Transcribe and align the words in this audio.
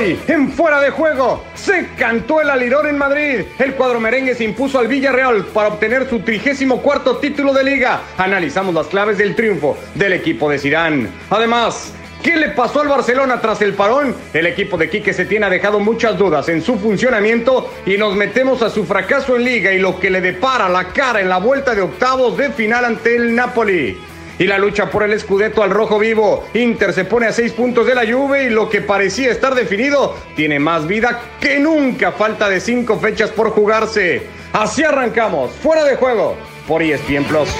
En 0.00 0.50
fuera 0.50 0.80
de 0.80 0.88
juego, 0.88 1.44
se 1.54 1.88
cantó 1.98 2.40
el 2.40 2.48
alirón 2.48 2.86
en 2.86 2.96
Madrid. 2.96 3.40
El 3.58 3.74
cuadro 3.74 4.00
merengue 4.00 4.34
se 4.34 4.44
impuso 4.44 4.78
al 4.78 4.88
Villarreal 4.88 5.44
para 5.52 5.68
obtener 5.68 6.08
su 6.08 6.20
trigésimo 6.20 6.80
cuarto 6.80 7.18
título 7.18 7.52
de 7.52 7.64
liga. 7.64 8.00
Analizamos 8.16 8.74
las 8.74 8.86
claves 8.86 9.18
del 9.18 9.36
triunfo 9.36 9.76
del 9.94 10.14
equipo 10.14 10.48
de 10.48 10.58
Zidane. 10.58 11.08
Además, 11.28 11.92
¿Qué 12.22 12.36
le 12.36 12.50
pasó 12.50 12.82
al 12.82 12.88
Barcelona 12.88 13.40
tras 13.40 13.62
el 13.62 13.72
parón? 13.72 14.14
El 14.34 14.46
equipo 14.46 14.76
de 14.76 14.90
Quique 14.90 15.14
Setién 15.14 15.42
ha 15.42 15.48
dejado 15.48 15.80
muchas 15.80 16.18
dudas 16.18 16.50
en 16.50 16.60
su 16.60 16.78
funcionamiento 16.78 17.72
y 17.86 17.96
nos 17.96 18.14
metemos 18.14 18.60
a 18.60 18.68
su 18.68 18.84
fracaso 18.84 19.36
en 19.36 19.44
liga 19.44 19.72
y 19.72 19.78
lo 19.78 19.98
que 19.98 20.10
le 20.10 20.20
depara 20.20 20.68
la 20.68 20.88
cara 20.92 21.22
en 21.22 21.30
la 21.30 21.38
vuelta 21.38 21.74
de 21.74 21.80
octavos 21.80 22.36
de 22.36 22.50
final 22.50 22.84
ante 22.84 23.16
el 23.16 23.34
Napoli 23.34 23.98
y 24.40 24.46
la 24.46 24.58
lucha 24.58 24.90
por 24.90 25.02
el 25.02 25.12
escudeto 25.12 25.62
al 25.62 25.70
rojo 25.70 25.98
vivo. 25.98 26.46
Inter 26.54 26.94
se 26.94 27.04
pone 27.04 27.26
a 27.26 27.32
seis 27.32 27.52
puntos 27.52 27.86
de 27.86 27.94
la 27.94 28.10
Juve 28.10 28.44
y 28.44 28.48
lo 28.48 28.70
que 28.70 28.80
parecía 28.80 29.30
estar 29.30 29.54
definido 29.54 30.16
tiene 30.34 30.58
más 30.58 30.86
vida 30.86 31.20
que 31.38 31.60
nunca. 31.60 32.10
Falta 32.10 32.48
de 32.48 32.58
cinco 32.58 32.98
fechas 32.98 33.30
por 33.30 33.50
jugarse. 33.50 34.22
Así 34.54 34.82
arrancamos, 34.82 35.50
fuera 35.52 35.84
de 35.84 35.94
juego, 35.94 36.36
por 36.66 36.82
ESPN 36.82 37.24
Plus. 37.24 37.50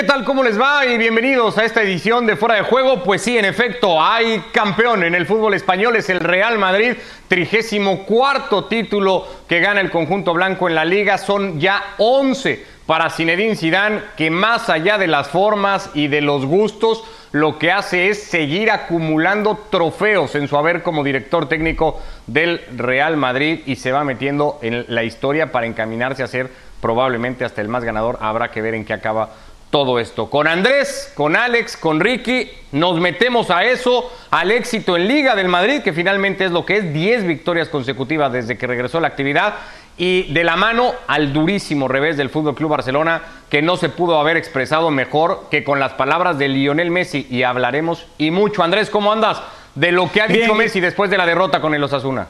¿Qué 0.00 0.06
tal? 0.06 0.24
¿Cómo 0.24 0.42
les 0.42 0.58
va? 0.58 0.86
Y 0.86 0.96
bienvenidos 0.96 1.58
a 1.58 1.64
esta 1.66 1.82
edición 1.82 2.24
de 2.24 2.34
Fuera 2.34 2.54
de 2.54 2.62
Juego. 2.62 3.04
Pues 3.04 3.20
sí, 3.20 3.36
en 3.36 3.44
efecto, 3.44 4.02
hay 4.02 4.42
campeón 4.50 5.04
en 5.04 5.14
el 5.14 5.26
fútbol 5.26 5.52
español, 5.52 5.94
es 5.94 6.08
el 6.08 6.20
Real 6.20 6.56
Madrid, 6.56 6.94
trigésimo 7.28 8.06
cuarto 8.06 8.64
título 8.64 9.26
que 9.46 9.60
gana 9.60 9.82
el 9.82 9.90
conjunto 9.90 10.32
blanco 10.32 10.70
en 10.70 10.74
la 10.74 10.86
liga. 10.86 11.18
Son 11.18 11.60
ya 11.60 11.96
11 11.98 12.64
para 12.86 13.10
Zinedine 13.10 13.56
Zidane 13.56 14.00
que 14.16 14.30
más 14.30 14.70
allá 14.70 14.96
de 14.96 15.06
las 15.06 15.28
formas 15.28 15.90
y 15.92 16.08
de 16.08 16.22
los 16.22 16.46
gustos, 16.46 17.04
lo 17.32 17.58
que 17.58 17.70
hace 17.70 18.08
es 18.08 18.22
seguir 18.22 18.70
acumulando 18.70 19.66
trofeos 19.70 20.34
en 20.34 20.48
su 20.48 20.56
haber 20.56 20.82
como 20.82 21.04
director 21.04 21.46
técnico 21.46 22.00
del 22.26 22.62
Real 22.74 23.18
Madrid 23.18 23.60
y 23.66 23.76
se 23.76 23.92
va 23.92 24.02
metiendo 24.02 24.60
en 24.62 24.86
la 24.88 25.04
historia 25.04 25.52
para 25.52 25.66
encaminarse 25.66 26.22
a 26.22 26.26
ser 26.26 26.50
probablemente 26.80 27.44
hasta 27.44 27.60
el 27.60 27.68
más 27.68 27.84
ganador. 27.84 28.18
Habrá 28.22 28.50
que 28.50 28.62
ver 28.62 28.74
en 28.74 28.86
qué 28.86 28.94
acaba 28.94 29.28
todo 29.70 29.98
esto. 29.98 30.28
Con 30.28 30.48
Andrés, 30.48 31.12
con 31.14 31.36
Alex, 31.36 31.76
con 31.76 32.00
Ricky, 32.00 32.50
nos 32.72 33.00
metemos 33.00 33.50
a 33.50 33.64
eso, 33.64 34.12
al 34.30 34.50
éxito 34.50 34.96
en 34.96 35.08
Liga 35.08 35.34
del 35.34 35.48
Madrid, 35.48 35.82
que 35.82 35.92
finalmente 35.92 36.44
es 36.44 36.50
lo 36.50 36.66
que 36.66 36.78
es 36.78 36.92
10 36.92 37.26
victorias 37.26 37.68
consecutivas 37.68 38.32
desde 38.32 38.58
que 38.58 38.66
regresó 38.66 38.98
a 38.98 39.02
la 39.02 39.08
actividad 39.08 39.54
y 39.96 40.32
de 40.32 40.44
la 40.44 40.56
mano 40.56 40.94
al 41.06 41.32
durísimo 41.32 41.86
revés 41.86 42.16
del 42.16 42.30
Fútbol 42.30 42.54
Club 42.54 42.70
Barcelona, 42.70 43.22
que 43.50 43.62
no 43.62 43.76
se 43.76 43.90
pudo 43.90 44.18
haber 44.18 44.36
expresado 44.36 44.90
mejor 44.90 45.48
que 45.50 45.62
con 45.62 45.78
las 45.78 45.92
palabras 45.92 46.38
de 46.38 46.48
Lionel 46.48 46.90
Messi. 46.90 47.26
Y 47.30 47.42
hablaremos 47.42 48.06
y 48.16 48.30
mucho. 48.30 48.62
Andrés, 48.62 48.88
¿cómo 48.88 49.12
andas? 49.12 49.42
De 49.74 49.92
lo 49.92 50.10
que 50.10 50.22
ha 50.22 50.26
dicho 50.26 50.54
Messi 50.54 50.80
después 50.80 51.10
de 51.10 51.18
la 51.18 51.26
derrota 51.26 51.60
con 51.60 51.74
el 51.74 51.84
Osasuna. 51.84 52.28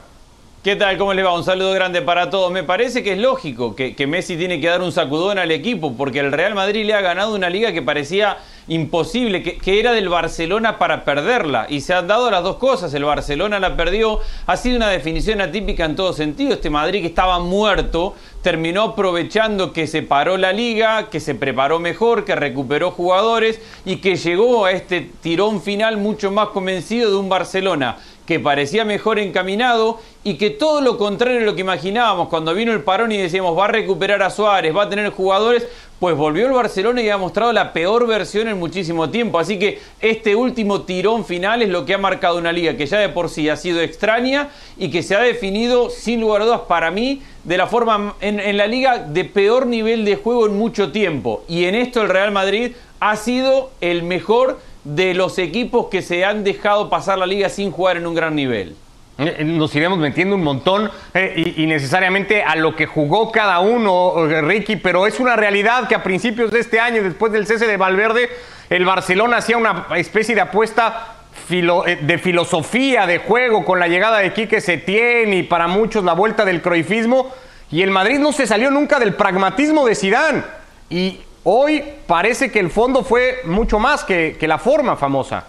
¿Qué 0.63 0.75
tal? 0.75 0.95
¿Cómo 0.99 1.15
le 1.15 1.23
va? 1.23 1.33
Un 1.33 1.43
saludo 1.43 1.73
grande 1.73 2.03
para 2.03 2.29
todos. 2.29 2.51
Me 2.51 2.63
parece 2.63 3.01
que 3.01 3.13
es 3.13 3.17
lógico 3.17 3.75
que, 3.75 3.95
que, 3.95 4.05
Messi 4.05 4.37
tiene 4.37 4.61
que 4.61 4.67
dar 4.67 4.83
un 4.83 4.91
sacudón 4.91 5.39
al 5.39 5.49
equipo, 5.49 5.95
porque 5.97 6.19
el 6.19 6.31
Real 6.31 6.53
Madrid 6.53 6.85
le 6.85 6.93
ha 6.93 7.01
ganado 7.01 7.33
una 7.33 7.49
liga 7.49 7.71
que 7.71 7.81
parecía 7.81 8.37
imposible, 8.67 9.41
que, 9.41 9.57
que, 9.57 9.79
era 9.79 9.91
del 9.91 10.07
Barcelona 10.07 10.77
para 10.77 11.03
perderla. 11.03 11.65
Y 11.67 11.81
se 11.81 11.95
han 11.95 12.07
dado 12.07 12.29
las 12.29 12.43
dos 12.43 12.57
cosas. 12.57 12.93
El 12.93 13.05
Barcelona 13.05 13.59
la 13.59 13.75
perdió. 13.75 14.19
Ha 14.45 14.55
sido 14.55 14.77
una 14.77 14.89
definición 14.89 15.41
atípica 15.41 15.85
en 15.85 15.95
todo 15.95 16.13
sentido. 16.13 16.53
Este 16.53 16.69
Madrid 16.69 17.01
que 17.01 17.07
estaba 17.07 17.39
muerto 17.39 18.13
terminó 18.43 18.83
aprovechando 18.83 19.73
que 19.73 19.87
se 19.87 20.03
paró 20.03 20.37
la 20.37 20.53
liga, 20.53 21.09
que 21.09 21.19
se 21.19 21.33
preparó 21.33 21.79
mejor, 21.79 22.23
que 22.23 22.35
recuperó 22.35 22.91
jugadores 22.91 23.59
y 23.83 23.95
que 23.95 24.15
llegó 24.15 24.65
a 24.65 24.73
este 24.73 25.09
tirón 25.23 25.59
final 25.59 25.97
mucho 25.97 26.29
más 26.29 26.49
convencido 26.49 27.09
de 27.09 27.15
un 27.17 27.29
Barcelona 27.29 27.97
que 28.31 28.39
parecía 28.39 28.85
mejor 28.85 29.19
encaminado 29.19 29.99
y 30.23 30.35
que 30.35 30.51
todo 30.51 30.81
lo 30.81 30.97
contrario 30.97 31.39
de 31.39 31.45
lo 31.45 31.55
que 31.55 31.61
imaginábamos 31.61 32.29
cuando 32.29 32.53
vino 32.53 32.71
el 32.73 32.83
parón 32.83 33.11
y 33.11 33.17
decíamos 33.17 33.57
va 33.57 33.65
a 33.65 33.69
recuperar 33.69 34.21
a 34.21 34.29
Suárez, 34.29 34.75
va 34.75 34.83
a 34.83 34.89
tener 34.89 35.09
jugadores, 35.09 35.67
pues 35.99 36.15
volvió 36.15 36.45
el 36.45 36.53
Barcelona 36.53 37.01
y 37.01 37.09
ha 37.09 37.17
mostrado 37.17 37.51
la 37.53 37.73
peor 37.73 38.05
versión 38.05 38.47
en 38.47 38.59
muchísimo 38.59 39.09
tiempo. 39.09 39.39
Así 39.39 39.57
que 39.57 39.79
este 39.99 40.35
último 40.35 40.81
tirón 40.81 41.25
final 41.25 41.63
es 41.63 41.69
lo 41.69 41.85
que 41.85 41.95
ha 41.95 41.97
marcado 41.97 42.37
una 42.37 42.51
liga 42.51 42.77
que 42.77 42.85
ya 42.85 42.99
de 42.99 43.09
por 43.09 43.29
sí 43.29 43.49
ha 43.49 43.55
sido 43.55 43.81
extraña 43.81 44.49
y 44.77 44.91
que 44.91 45.01
se 45.01 45.15
ha 45.15 45.21
definido 45.21 45.89
sin 45.89 46.21
lugar 46.21 46.43
a 46.43 46.45
dudas 46.45 46.61
para 46.67 46.91
mí 46.91 47.23
de 47.43 47.57
la 47.57 47.65
forma 47.65 48.15
en, 48.21 48.39
en 48.39 48.57
la 48.57 48.67
liga 48.67 48.99
de 48.99 49.25
peor 49.25 49.65
nivel 49.65 50.05
de 50.05 50.17
juego 50.17 50.45
en 50.45 50.55
mucho 50.55 50.91
tiempo. 50.91 51.43
Y 51.47 51.65
en 51.65 51.73
esto 51.73 52.01
el 52.01 52.09
Real 52.09 52.31
Madrid 52.31 52.73
ha 52.99 53.15
sido 53.15 53.71
el 53.81 54.03
mejor 54.03 54.59
de 54.83 55.15
los 55.15 55.39
equipos 55.39 55.87
que 55.87 56.03
se 56.03 56.25
han 56.25 56.43
dejado 56.43 56.91
pasar 56.91 57.17
la 57.17 57.25
liga 57.25 57.49
sin 57.49 57.71
jugar 57.71 57.97
en 57.97 58.05
un 58.05 58.13
gran 58.13 58.35
nivel. 58.35 58.75
Eh, 59.21 59.35
eh, 59.39 59.43
nos 59.43 59.73
iremos 59.75 59.99
metiendo 59.99 60.35
un 60.35 60.43
montón 60.43 60.89
eh, 61.13 61.53
y, 61.55 61.65
necesariamente 61.67 62.43
a 62.43 62.55
lo 62.55 62.75
que 62.75 62.87
jugó 62.87 63.31
cada 63.31 63.59
uno, 63.59 64.25
Ricky, 64.41 64.77
pero 64.77 65.05
es 65.05 65.19
una 65.19 65.35
realidad 65.35 65.87
que 65.87 65.95
a 65.95 66.01
principios 66.01 66.49
de 66.49 66.59
este 66.59 66.79
año, 66.79 67.03
después 67.03 67.31
del 67.31 67.45
cese 67.45 67.67
de 67.67 67.77
Valverde, 67.77 68.29
el 68.69 68.83
Barcelona 68.83 69.37
hacía 69.37 69.57
una 69.57 69.85
especie 69.95 70.33
de 70.33 70.41
apuesta 70.41 71.17
de 71.49 72.17
filosofía 72.17 73.05
de 73.05 73.19
juego 73.19 73.63
con 73.63 73.79
la 73.79 73.87
llegada 73.87 74.19
de 74.19 74.33
Quique 74.33 74.59
Setién 74.59 75.33
y 75.33 75.43
para 75.43 75.67
muchos 75.67 76.03
la 76.03 76.13
vuelta 76.13 76.45
del 76.45 76.61
croifismo 76.61 77.33
y 77.69 77.81
el 77.81 77.91
Madrid 77.91 78.19
no 78.19 78.31
se 78.31 78.47
salió 78.47 78.71
nunca 78.71 78.99
del 78.99 79.13
pragmatismo 79.13 79.85
de 79.85 79.95
Sidán 79.95 80.45
y 80.89 81.19
Hoy 81.43 81.83
parece 82.05 82.51
que 82.51 82.59
el 82.59 82.69
fondo 82.69 83.03
fue 83.03 83.41
mucho 83.45 83.79
más 83.79 84.03
que, 84.03 84.37
la 84.41 84.59
forma 84.59 84.95
famosa. 84.95 85.45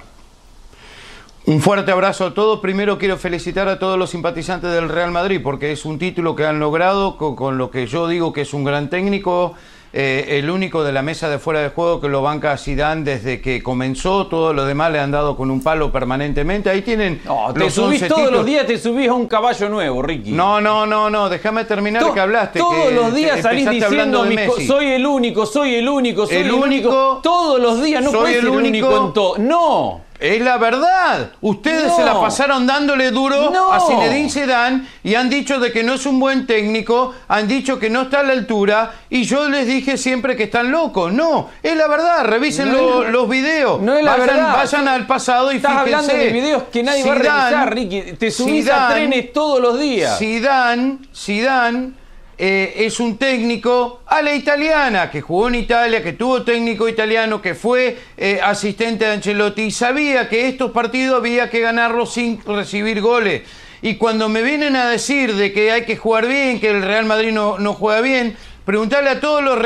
Un 1.45 1.61
fuerte 1.61 1.91
abrazo 1.91 2.27
a 2.27 2.35
todos. 2.35 2.61
Primero 2.61 2.99
quiero 2.99 3.17
felicitar 3.17 3.69
a 3.69 3.79
todos 3.79 3.99
los 3.99 4.11
simpatizantes 4.11 4.71
del 4.71 4.89
Real 4.89 5.11
Madrid 5.11 5.41
porque 5.43 5.73
es 5.73 5.85
un 5.85 5.99
título 5.99 6.37
que 6.37 6.47
han 6.47 6.61
logrado 6.61 7.17
con 7.17 7.59
lo 7.59 7.71
que 7.71 7.87
yo 7.87 8.07
digo 8.07 8.33
que 8.33 8.43
es 8.43 8.55
un 8.55 8.63
gran 8.65 8.89
técnico 8.91 9.55
eh, 9.95 10.39
el 10.39 10.49
único 10.49 10.85
de 10.85 10.91
la 10.91 11.03
mesa 11.03 11.29
de 11.29 11.39
fuera 11.39 11.61
de 11.61 11.69
juego 11.69 12.01
que 12.01 12.09
lo 12.09 12.23
banca 12.23 12.53
a 12.53 12.57
Zidane 12.57 13.03
desde 13.05 13.43
que 13.43 13.63
comenzó, 13.63 14.27
todos 14.27 14.57
los 14.57 14.67
demás 14.67 14.91
le 14.91 14.99
han 14.99 15.11
dado 15.11 15.37
con 15.37 15.51
un 15.51 15.63
palo 15.63 15.93
permanentemente. 15.93 16.71
Ahí 16.71 16.81
tienen. 16.81 17.21
No, 17.27 17.53
te 17.53 17.69
subís 17.69 18.09
todos 18.09 18.33
los 18.33 18.47
días, 18.47 18.67
te 18.67 18.79
subís 18.79 19.11
a 19.11 19.13
un 19.13 19.27
caballo 19.27 19.69
nuevo, 19.69 20.01
Ricky. 20.01 20.33
No, 20.33 20.63
no, 20.63 20.87
no, 20.87 21.11
no, 21.11 21.29
déjame 21.29 21.67
terminar 21.67 22.11
que 22.15 22.21
hablaste. 22.21 22.59
Todos 22.59 22.91
los 22.91 23.15
días 23.15 23.43
salís 23.43 23.69
diciendo 23.69 24.25
soy 24.67 24.87
el 24.87 25.05
único, 25.05 25.45
soy 25.45 25.75
el 25.75 25.87
único, 25.87 26.27
soy 26.27 26.37
el, 26.37 26.53
único, 26.53 27.21
Todos 27.23 27.61
los 27.61 27.83
días, 27.83 28.03
no 28.03 28.13
soy 28.13 28.35
el 28.35 28.49
único 28.49 29.09
en 29.09 29.13
todo. 29.13 29.37
No. 29.39 30.12
Es 30.23 30.41
la 30.41 30.57
verdad. 30.57 31.33
Ustedes 31.41 31.97
se 31.97 32.05
la 32.05 32.21
pasaron 32.21 32.65
dándole 32.65 33.11
duro 33.11 33.73
a 33.73 33.81
Zinedine 33.81 34.31
Zidane 34.31 34.87
y 35.03 35.17
han 35.17 35.29
dicho 35.29 35.59
de 35.59 35.73
que 35.73 35.83
no 35.83 35.95
es 35.95 36.07
un 36.07 36.21
buen 36.21 36.47
técnico, 36.47 37.13
han 37.27 37.49
dicho 37.49 37.81
que 37.81 37.91
no 37.91 38.03
está 38.03 38.21
a 38.21 38.23
la 38.23 38.33
altura 38.33 38.93
y 39.11 39.25
yo 39.25 39.49
les 39.49 39.67
dije 39.67 39.99
siempre 39.99 40.37
que 40.37 40.45
están 40.45 40.71
locos. 40.71 41.13
No, 41.13 41.51
es 41.61 41.77
la 41.77 41.89
verdad. 41.89 42.25
Revisen 42.25 42.73
los 43.11 43.29
videos. 43.29 43.83
No 43.83 43.97
es 43.97 44.05
la 44.05 44.13
vayan, 44.13 44.27
verdad. 44.29 44.55
Vayan 44.55 44.89
al 44.89 45.07
pasado 45.09 45.53
y 45.53 45.57
Estás 45.57 45.79
hablando 45.79 46.15
de 46.15 46.29
videos 46.31 46.63
que 46.71 46.85
nadie 46.85 47.03
va 47.03 47.13
a 47.13 47.15
revisar, 47.17 47.75
Ricky. 47.75 48.03
Te 48.13 48.31
subís 48.31 48.71
a 48.71 48.91
trenes 48.91 49.33
todos 49.33 49.61
los 49.61 49.81
días. 49.81 50.21
Zidane, 50.21 50.99
Zidane 51.13 52.02
eh, 52.39 52.75
es 52.79 52.99
un 53.01 53.19
técnico 53.19 54.01
a 54.07 54.23
la 54.23 54.35
italiana, 54.35 55.11
que 55.11 55.21
jugó 55.21 55.49
en 55.49 55.57
Italia, 55.57 56.03
que 56.03 56.15
tuvo 56.15 56.43
técnico 56.43 56.89
italiano, 56.89 57.41
que 57.41 57.55
fue 57.55 57.99
eh, 58.17 58.41
asistente 58.43 59.05
de 59.05 59.13
Ancelotti 59.13 59.63
y 59.63 59.71
sabía 59.71 60.29
que 60.29 60.49
estos 60.49 60.71
partidos 60.71 61.19
había 61.19 61.51
que 61.51 61.61
ganarlos 61.61 62.15
sin 62.15 62.43
recibir 62.45 63.01
goles. 63.01 63.43
Y 63.83 63.97
cuando 63.97 64.29
me 64.29 64.43
vienen 64.43 64.77
a 64.77 64.89
decir 64.89 65.35
de 65.35 65.53
que 65.53 65.73
hay 65.73 65.85
que 65.85 65.97
jugar 65.97 66.27
bien, 66.27 66.61
que 66.61 66.71
el 66.71 66.83
Real 66.83 67.05
Madrid 67.05 67.33
no, 67.33 67.59
no 67.59 67.75
juega 67.75 68.01
bien, 68.01 68.37
preguntarle 68.65 69.11
a 69.11 69.21
todos 69.21 69.43
los 69.43 69.59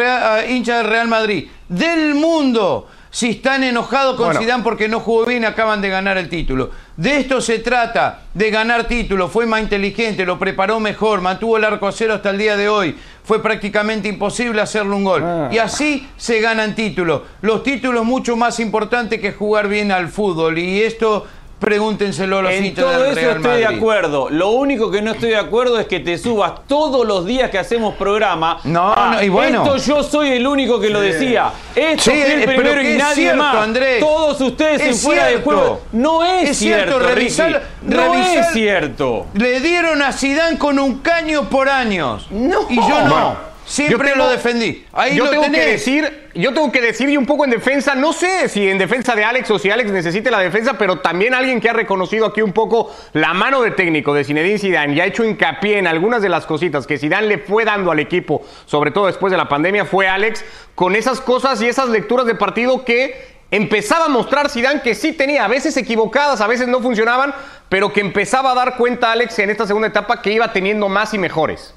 hinchas 0.48 0.78
del 0.78 0.86
Real 0.86 1.08
Madrid 1.08 1.48
del 1.68 2.14
mundo 2.14 2.88
si 3.10 3.30
están 3.30 3.64
enojados 3.64 4.16
con 4.16 4.36
Zidane 4.36 4.62
porque 4.62 4.88
no 4.88 5.00
jugó 5.00 5.24
bien, 5.24 5.44
acaban 5.46 5.80
de 5.80 5.88
ganar 5.88 6.18
el 6.18 6.28
título. 6.28 6.70
De 6.96 7.18
esto 7.18 7.42
se 7.42 7.58
trata, 7.58 8.22
de 8.32 8.50
ganar 8.50 8.84
título. 8.84 9.28
Fue 9.28 9.44
más 9.44 9.60
inteligente, 9.60 10.24
lo 10.24 10.38
preparó 10.38 10.80
mejor, 10.80 11.20
mantuvo 11.20 11.58
el 11.58 11.64
arco 11.64 11.86
a 11.86 11.92
cero 11.92 12.14
hasta 12.14 12.30
el 12.30 12.38
día 12.38 12.56
de 12.56 12.70
hoy. 12.70 12.96
Fue 13.22 13.42
prácticamente 13.42 14.08
imposible 14.08 14.62
hacerle 14.62 14.94
un 14.94 15.04
gol. 15.04 15.22
Ah. 15.22 15.50
Y 15.52 15.58
así 15.58 16.08
se 16.16 16.40
ganan 16.40 16.74
títulos. 16.74 17.22
Los 17.42 17.62
títulos 17.62 18.04
mucho 18.06 18.34
más 18.34 18.60
importantes 18.60 19.20
que 19.20 19.32
jugar 19.32 19.68
bien 19.68 19.92
al 19.92 20.08
fútbol. 20.08 20.58
Y 20.58 20.82
esto 20.82 21.26
Pregúntenselo 21.58 22.38
a 22.38 22.42
los 22.42 22.52
en 22.52 22.74
todo 22.74 23.04
eso 23.06 23.30
estoy 23.30 23.58
de 23.60 23.66
acuerdo. 23.66 24.28
Lo 24.28 24.50
único 24.50 24.90
que 24.90 25.00
no 25.00 25.12
estoy 25.12 25.30
de 25.30 25.38
acuerdo 25.38 25.80
es 25.80 25.86
que 25.86 26.00
te 26.00 26.18
subas 26.18 26.52
todos 26.68 27.06
los 27.06 27.24
días 27.24 27.50
que 27.50 27.58
hacemos 27.58 27.94
programa. 27.94 28.60
No, 28.64 28.94
no 28.94 29.22
y 29.22 29.30
bueno. 29.30 29.64
Esto 29.64 29.76
yo 29.78 30.02
soy 30.02 30.32
el 30.32 30.46
único 30.46 30.78
que 30.78 30.90
lo 30.90 31.00
decía. 31.00 31.52
Esto 31.74 32.10
sí, 32.10 32.20
el 32.20 32.44
primero 32.44 32.82
y 32.82 32.98
nadie 32.98 33.14
cierto, 33.14 33.42
más. 33.42 33.56
Andrés. 33.56 34.00
Todos 34.00 34.38
ustedes 34.40 34.82
en 34.82 34.94
fuera 34.94 35.26
de 35.26 35.36
juego. 35.38 35.80
No 35.92 36.22
es, 36.22 36.58
cierto, 36.58 36.98
revisar, 36.98 37.62
no 37.82 38.14
es 38.14 38.52
cierto. 38.52 39.26
Le 39.32 39.60
dieron 39.60 40.02
a 40.02 40.12
Sidán 40.12 40.58
con 40.58 40.78
un 40.78 40.98
caño 40.98 41.48
por 41.48 41.70
años. 41.70 42.26
No. 42.30 42.66
Y 42.68 42.76
yo 42.76 43.02
no. 43.08 43.45
Siempre 43.66 44.14
lo 44.14 44.28
defendí. 44.28 44.86
Ahí 44.92 45.16
yo 45.16 45.24
lo 45.24 45.30
tengo 45.30 45.42
tenés. 45.42 45.60
que 45.60 45.70
decir, 45.72 46.28
yo 46.34 46.54
tengo 46.54 46.70
que 46.70 46.80
decir 46.80 47.08
y 47.08 47.16
un 47.16 47.26
poco 47.26 47.44
en 47.44 47.50
defensa, 47.50 47.96
no 47.96 48.12
sé 48.12 48.48
si 48.48 48.68
en 48.68 48.78
defensa 48.78 49.16
de 49.16 49.24
Alex 49.24 49.50
o 49.50 49.58
si 49.58 49.70
Alex 49.70 49.90
necesite 49.90 50.30
la 50.30 50.38
defensa, 50.38 50.78
pero 50.78 51.00
también 51.00 51.34
alguien 51.34 51.60
que 51.60 51.68
ha 51.68 51.72
reconocido 51.72 52.26
aquí 52.26 52.42
un 52.42 52.52
poco 52.52 52.94
la 53.12 53.34
mano 53.34 53.62
de 53.62 53.72
técnico 53.72 54.14
de 54.14 54.22
Zinedine 54.22 54.58
Zidane 54.58 54.94
y 54.94 55.00
ha 55.00 55.06
hecho 55.06 55.24
hincapié 55.24 55.78
en 55.78 55.88
algunas 55.88 56.22
de 56.22 56.28
las 56.28 56.46
cositas 56.46 56.86
que 56.86 56.96
Zidane 56.96 57.26
le 57.26 57.38
fue 57.38 57.64
dando 57.64 57.90
al 57.90 57.98
equipo, 57.98 58.46
sobre 58.66 58.92
todo 58.92 59.06
después 59.06 59.32
de 59.32 59.36
la 59.36 59.48
pandemia, 59.48 59.84
fue 59.84 60.06
Alex 60.06 60.44
con 60.76 60.94
esas 60.94 61.20
cosas 61.20 61.60
y 61.60 61.66
esas 61.66 61.88
lecturas 61.88 62.24
de 62.26 62.36
partido 62.36 62.84
que 62.84 63.36
empezaba 63.50 64.04
a 64.04 64.08
mostrar 64.08 64.48
Zidane 64.48 64.82
que 64.82 64.94
sí 64.94 65.12
tenía, 65.12 65.44
a 65.44 65.48
veces 65.48 65.76
equivocadas, 65.76 66.40
a 66.40 66.46
veces 66.46 66.68
no 66.68 66.80
funcionaban, 66.80 67.34
pero 67.68 67.92
que 67.92 68.00
empezaba 68.00 68.52
a 68.52 68.54
dar 68.54 68.76
cuenta 68.76 69.10
Alex 69.10 69.40
en 69.40 69.50
esta 69.50 69.66
segunda 69.66 69.88
etapa 69.88 70.22
que 70.22 70.32
iba 70.32 70.52
teniendo 70.52 70.88
más 70.88 71.14
y 71.14 71.18
mejores. 71.18 71.74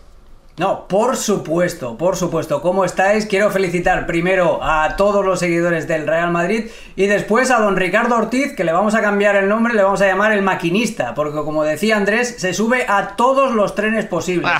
No, 0.59 0.87
por 0.89 1.15
supuesto, 1.15 1.97
por 1.97 2.17
supuesto. 2.17 2.61
¿Cómo 2.61 2.83
estáis? 2.83 3.25
Quiero 3.25 3.49
felicitar 3.49 4.05
primero 4.05 4.59
a 4.61 4.97
todos 4.97 5.23
los 5.23 5.39
seguidores 5.39 5.87
del 5.87 6.05
Real 6.05 6.31
Madrid 6.31 6.65
y 6.97 7.07
después 7.07 7.49
a 7.49 7.61
don 7.61 7.77
Ricardo 7.77 8.17
Ortiz, 8.17 8.53
que 8.57 8.65
le 8.65 8.73
vamos 8.73 8.93
a 8.93 8.99
cambiar 9.01 9.37
el 9.37 9.47
nombre, 9.47 9.73
le 9.73 9.83
vamos 9.83 10.01
a 10.01 10.07
llamar 10.07 10.33
el 10.33 10.41
maquinista, 10.41 11.13
porque 11.15 11.37
como 11.45 11.63
decía 11.63 11.95
Andrés, 11.95 12.35
se 12.39 12.53
sube 12.53 12.85
a 12.89 13.15
todos 13.15 13.55
los 13.55 13.73
trenes 13.73 14.05
posibles. 14.05 14.51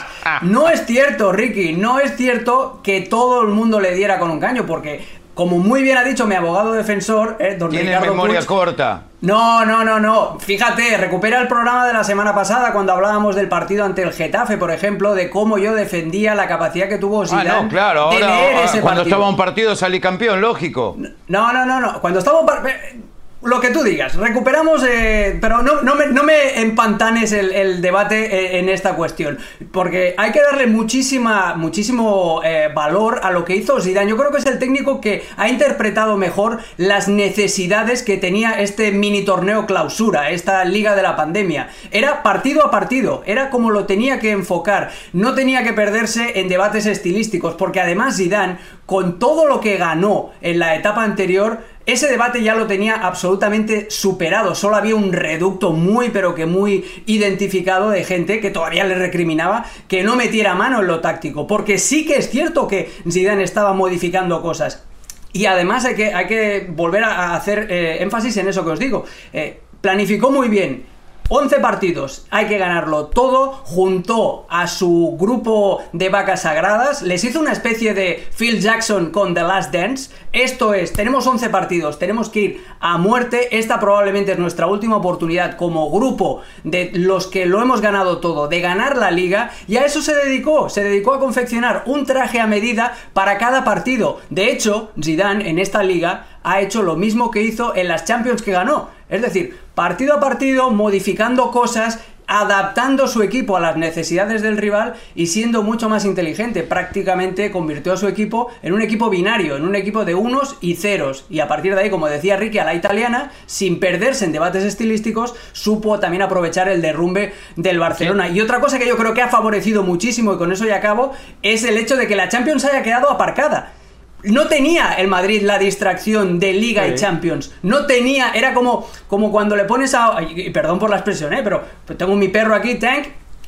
No 0.42 0.70
es 0.70 0.86
cierto, 0.86 1.34
Ricky, 1.34 1.74
no 1.74 2.00
es 2.00 2.16
cierto 2.16 2.80
que 2.82 3.02
todo 3.02 3.42
el 3.42 3.50
mundo 3.50 3.82
le 3.82 3.94
diera 3.94 4.20
con 4.20 4.32
un 4.32 4.40
caño, 4.40 4.66
porque 4.66 5.06
como 5.40 5.58
muy 5.58 5.82
bien 5.82 5.98
ha 5.98 6.04
dicho 6.04 6.28
mi 6.28 6.36
abogado 6.36 6.74
defensor, 6.74 7.38
eh, 7.40 7.56
don 7.58 7.70
Tiene 7.70 7.92
Ricardo 7.96 8.12
memoria 8.14 8.46
corta. 8.46 9.04
no, 9.22 9.66
no, 9.66 9.86
no, 9.86 9.98
no. 9.98 10.38
Fíjate, 10.38 10.98
recupera 10.98 11.40
el 11.40 11.48
programa 11.48 11.88
de 11.88 11.94
la 11.94 12.04
semana 12.04 12.36
pasada 12.36 12.74
cuando 12.74 12.92
hablábamos 12.92 13.38
del 13.38 13.48
partido 13.48 13.86
ante 13.86 14.02
el 14.04 14.12
Getafe, 14.12 14.58
por 14.58 14.70
ejemplo, 14.70 15.14
de 15.16 15.30
cómo 15.30 15.58
yo 15.58 15.74
defendía 15.76 16.36
la 16.36 16.46
capacidad 16.50 16.90
que 16.90 16.98
tuvo 16.98 17.22
Ah, 17.24 17.28
Zidane 17.28 17.64
no, 17.64 17.70
claro. 17.70 18.10
de 18.10 18.16
Ahora, 18.16 18.36
ahora, 18.36 18.64
ese 18.66 18.82
cuando 18.82 19.00
partido. 19.00 19.04
estaba 19.04 19.30
un 19.30 19.38
partido 19.38 19.76
salí 19.78 20.02
campeón, 20.02 20.42
lógico. 20.42 20.98
No, 21.30 21.54
no, 21.54 21.66
no, 21.66 21.80
no. 21.80 22.02
Cuando 22.02 22.20
estaba 22.20 22.42
un 22.42 22.46
par- 22.46 22.68
eh, 22.68 23.00
Lo 23.42 23.62
que 23.62 23.70
tú 23.70 23.84
digas, 23.84 24.16
recuperamos, 24.16 24.84
eh, 24.84 25.38
pero 25.40 25.62
no, 25.64 25.82
no, 25.82 25.96
me, 25.96 26.08
no 26.08 26.24
me 26.24 26.60
empantanes 26.60 27.32
el, 27.32 27.82
debate 27.82 28.26
eh, 28.26 28.60
en 28.60 28.68
esta 28.68 28.96
cuestión, 28.96 29.40
porque 29.72 30.14
hay 30.18 30.34
que 30.34 30.42
darle 30.42 30.68
muchísima, 30.68 31.56
muchísimo 31.56 32.42
eh, 32.44 32.68
valor 32.76 33.22
a 33.24 33.32
lo 33.32 33.46
que 33.46 33.56
hizo 33.56 33.80
Zidane. 33.80 34.10
Yo 34.10 34.18
creo 34.18 34.32
que 34.32 34.40
es 34.40 34.46
el 34.46 34.60
técnico 34.60 35.00
que 35.00 35.24
ha 35.38 35.48
interpretado 35.48 36.18
mejor 36.18 36.60
las 36.76 37.08
necesidades 37.08 38.04
que 38.04 38.18
tenía 38.18 38.60
este 38.60 38.92
mini 38.92 39.24
torneo 39.24 39.66
clausura, 39.66 40.32
esta 40.32 40.66
liga 40.66 40.94
de 40.98 41.04
la 41.04 41.16
pandemia. 41.16 41.70
Era 41.92 42.24
partido 42.24 42.66
a 42.66 42.72
partido, 42.72 43.24
era 43.26 43.52
como 43.52 43.72
lo 43.72 43.86
tenía 43.86 44.20
que 44.20 44.32
enfocar, 44.32 44.92
no 45.14 45.34
tenía 45.34 45.64
que 45.64 45.72
perderse 45.72 46.42
en 46.42 46.50
debates 46.50 46.86
estilísticos, 46.86 47.54
porque 47.54 47.80
además 47.80 48.18
Zidane, 48.18 48.58
con 48.86 49.18
todo 49.18 49.48
lo 49.48 49.62
que 49.62 49.78
ganó 49.78 50.32
en 50.42 50.60
la 50.60 50.76
etapa 50.76 51.04
anterior, 51.04 51.60
ese 51.90 52.08
debate 52.08 52.44
ya 52.44 52.56
lo 52.56 52.68
tenía 52.68 52.96
absolutamente 52.96 53.90
superado. 53.90 54.56
Solo 54.56 54.76
había 54.76 54.96
un 54.96 55.14
reducto 55.14 55.72
muy, 55.72 56.10
pero 56.10 56.36
que 56.36 56.46
muy 56.46 56.86
identificado 57.06 57.90
de 57.90 58.04
gente 58.04 58.40
que 58.40 58.50
todavía 58.50 58.84
le 58.84 58.96
recriminaba 58.96 59.66
que 59.88 60.04
no 60.04 60.16
metiera 60.16 60.56
mano 60.56 60.80
en 60.82 60.88
lo 60.88 61.00
táctico. 61.00 61.48
Porque 61.48 61.78
sí 61.78 62.06
que 62.06 62.18
es 62.18 62.30
cierto 62.30 62.68
que 62.68 62.92
Zidane 63.10 63.44
estaba 63.44 63.74
modificando 63.74 64.42
cosas. 64.42 64.84
Y 65.32 65.46
además 65.46 65.86
hay 65.86 65.96
que, 65.96 66.14
hay 66.14 66.28
que 66.28 66.68
volver 66.70 67.04
a 67.04 67.36
hacer 67.36 67.68
eh, 67.70 68.02
énfasis 68.02 68.36
en 68.38 68.48
eso 68.48 68.66
que 68.66 68.72
os 68.72 68.80
digo. 68.80 69.06
Eh, 69.32 69.60
planificó 69.82 70.32
muy 70.32 70.48
bien. 70.48 70.86
11 71.32 71.60
partidos, 71.60 72.26
hay 72.32 72.48
que 72.48 72.58
ganarlo 72.58 73.06
todo, 73.06 73.52
juntó 73.64 74.48
a 74.50 74.66
su 74.66 75.16
grupo 75.20 75.80
de 75.94 76.10
vacas 76.10 76.42
sagradas, 76.42 77.04
les 77.04 77.24
hizo 77.24 77.40
una 77.40 77.52
especie 77.52 77.94
de 77.94 78.28
Phil 78.36 78.60
Jackson 78.60 79.12
con 79.12 79.36
The 79.36 79.44
Last 79.44 79.72
Dance, 79.72 80.10
esto 80.32 80.74
es, 80.74 80.92
tenemos 80.92 81.28
11 81.28 81.52
partidos, 81.52 82.00
tenemos 82.00 82.30
que 82.30 82.40
ir 82.40 82.66
a 82.80 82.98
muerte, 82.98 83.60
esta 83.60 83.80
probablemente 83.80 84.32
es 84.32 84.40
nuestra 84.40 84.66
última 84.66 84.98
oportunidad 84.98 85.56
como 85.56 85.92
grupo 85.92 86.42
de 86.64 86.90
los 86.96 87.28
que 87.28 87.46
lo 87.46 87.62
hemos 87.62 87.82
ganado 87.82 88.18
todo, 88.18 88.48
de 88.48 88.62
ganar 88.62 88.98
la 88.98 89.12
liga, 89.12 89.52
y 89.68 89.78
a 89.78 89.86
eso 89.86 90.02
se 90.02 90.16
dedicó, 90.16 90.68
se 90.70 90.84
dedicó 90.84 91.14
a 91.14 91.20
confeccionar 91.20 91.84
un 91.86 92.08
traje 92.08 92.40
a 92.40 92.48
medida 92.48 92.98
para 93.14 93.38
cada 93.38 93.64
partido. 93.64 94.20
De 94.32 94.52
hecho, 94.52 94.92
Zidane 95.00 95.48
en 95.48 95.60
esta 95.60 95.84
liga 95.84 96.26
ha 96.44 96.62
hecho 96.62 96.82
lo 96.82 96.96
mismo 96.96 97.30
que 97.30 97.44
hizo 97.44 97.76
en 97.76 97.88
las 97.88 98.06
Champions 98.06 98.42
que 98.42 98.52
ganó. 98.52 98.90
Es 99.10 99.22
decir, 99.22 99.58
partido 99.80 100.16
a 100.16 100.20
partido, 100.20 100.72
modificando 100.72 101.52
cosas, 101.52 102.02
adaptando 102.28 103.08
su 103.08 103.24
equipo 103.24 103.56
a 103.56 103.62
las 103.62 103.78
necesidades 103.78 104.42
del 104.42 104.58
rival 104.58 104.96
y 105.16 105.28
siendo 105.28 105.64
mucho 105.64 105.88
más 105.88 106.04
inteligente. 106.04 106.64
Prácticamente 106.64 107.50
convirtió 107.50 107.94
a 107.94 107.98
su 107.98 108.10
equipo 108.10 108.50
en 108.62 108.74
un 108.74 108.82
equipo 108.82 109.10
binario, 109.10 109.56
en 109.56 109.64
un 109.64 109.76
equipo 109.76 110.04
de 110.04 110.16
unos 110.16 110.58
y 110.60 110.76
ceros. 110.76 111.24
Y 111.30 111.40
a 111.40 111.48
partir 111.48 111.76
de 111.76 111.80
ahí, 111.80 111.90
como 111.90 112.10
decía 112.10 112.36
Ricky, 112.36 112.58
a 112.58 112.66
la 112.66 112.74
italiana, 112.74 113.32
sin 113.46 113.80
perderse 113.80 114.26
en 114.26 114.34
debates 114.34 114.66
estilísticos, 114.66 115.34
supo 115.54 115.98
también 115.98 116.24
aprovechar 116.24 116.68
el 116.68 116.82
derrumbe 116.82 117.32
del 117.56 117.80
Barcelona. 117.80 118.28
Y 118.28 118.42
otra 118.42 118.60
cosa 118.60 118.80
que 118.80 118.88
yo 118.88 118.98
creo 118.98 119.14
que 119.14 119.22
ha 119.22 119.30
favorecido 119.30 119.84
muchísimo, 119.84 120.34
y 120.34 120.38
con 120.38 120.52
eso 120.52 120.66
ya 120.66 120.76
acabo, 120.76 121.14
es 121.42 121.64
el 121.64 121.78
hecho 121.78 121.96
de 121.96 122.06
que 122.06 122.18
la 122.18 122.28
Champions 122.28 122.66
haya 122.66 122.84
quedado 122.84 123.10
aparcada. 123.10 123.79
No 124.24 124.48
tenía 124.48 124.94
el 124.94 125.08
Madrid 125.08 125.42
la 125.44 125.58
distracción 125.58 126.40
de 126.40 126.54
Liga 126.54 126.86
y 126.88 126.96
Champions. 126.96 127.52
No 127.64 127.86
tenía, 127.86 128.32
era 128.34 128.54
como, 128.54 128.90
como 129.08 129.32
cuando 129.32 129.56
le 129.56 129.64
pones 129.66 129.94
a. 129.96 130.18
y 130.22 130.50
Perdón 130.50 130.78
por 130.80 130.90
la 130.90 130.98
expresión, 130.98 131.34
¿eh? 131.34 131.42
pero 131.44 131.64
tengo 131.98 132.16
mi 132.16 132.28
perro 132.28 132.54
aquí, 132.56 132.76
Tank. 132.76 133.08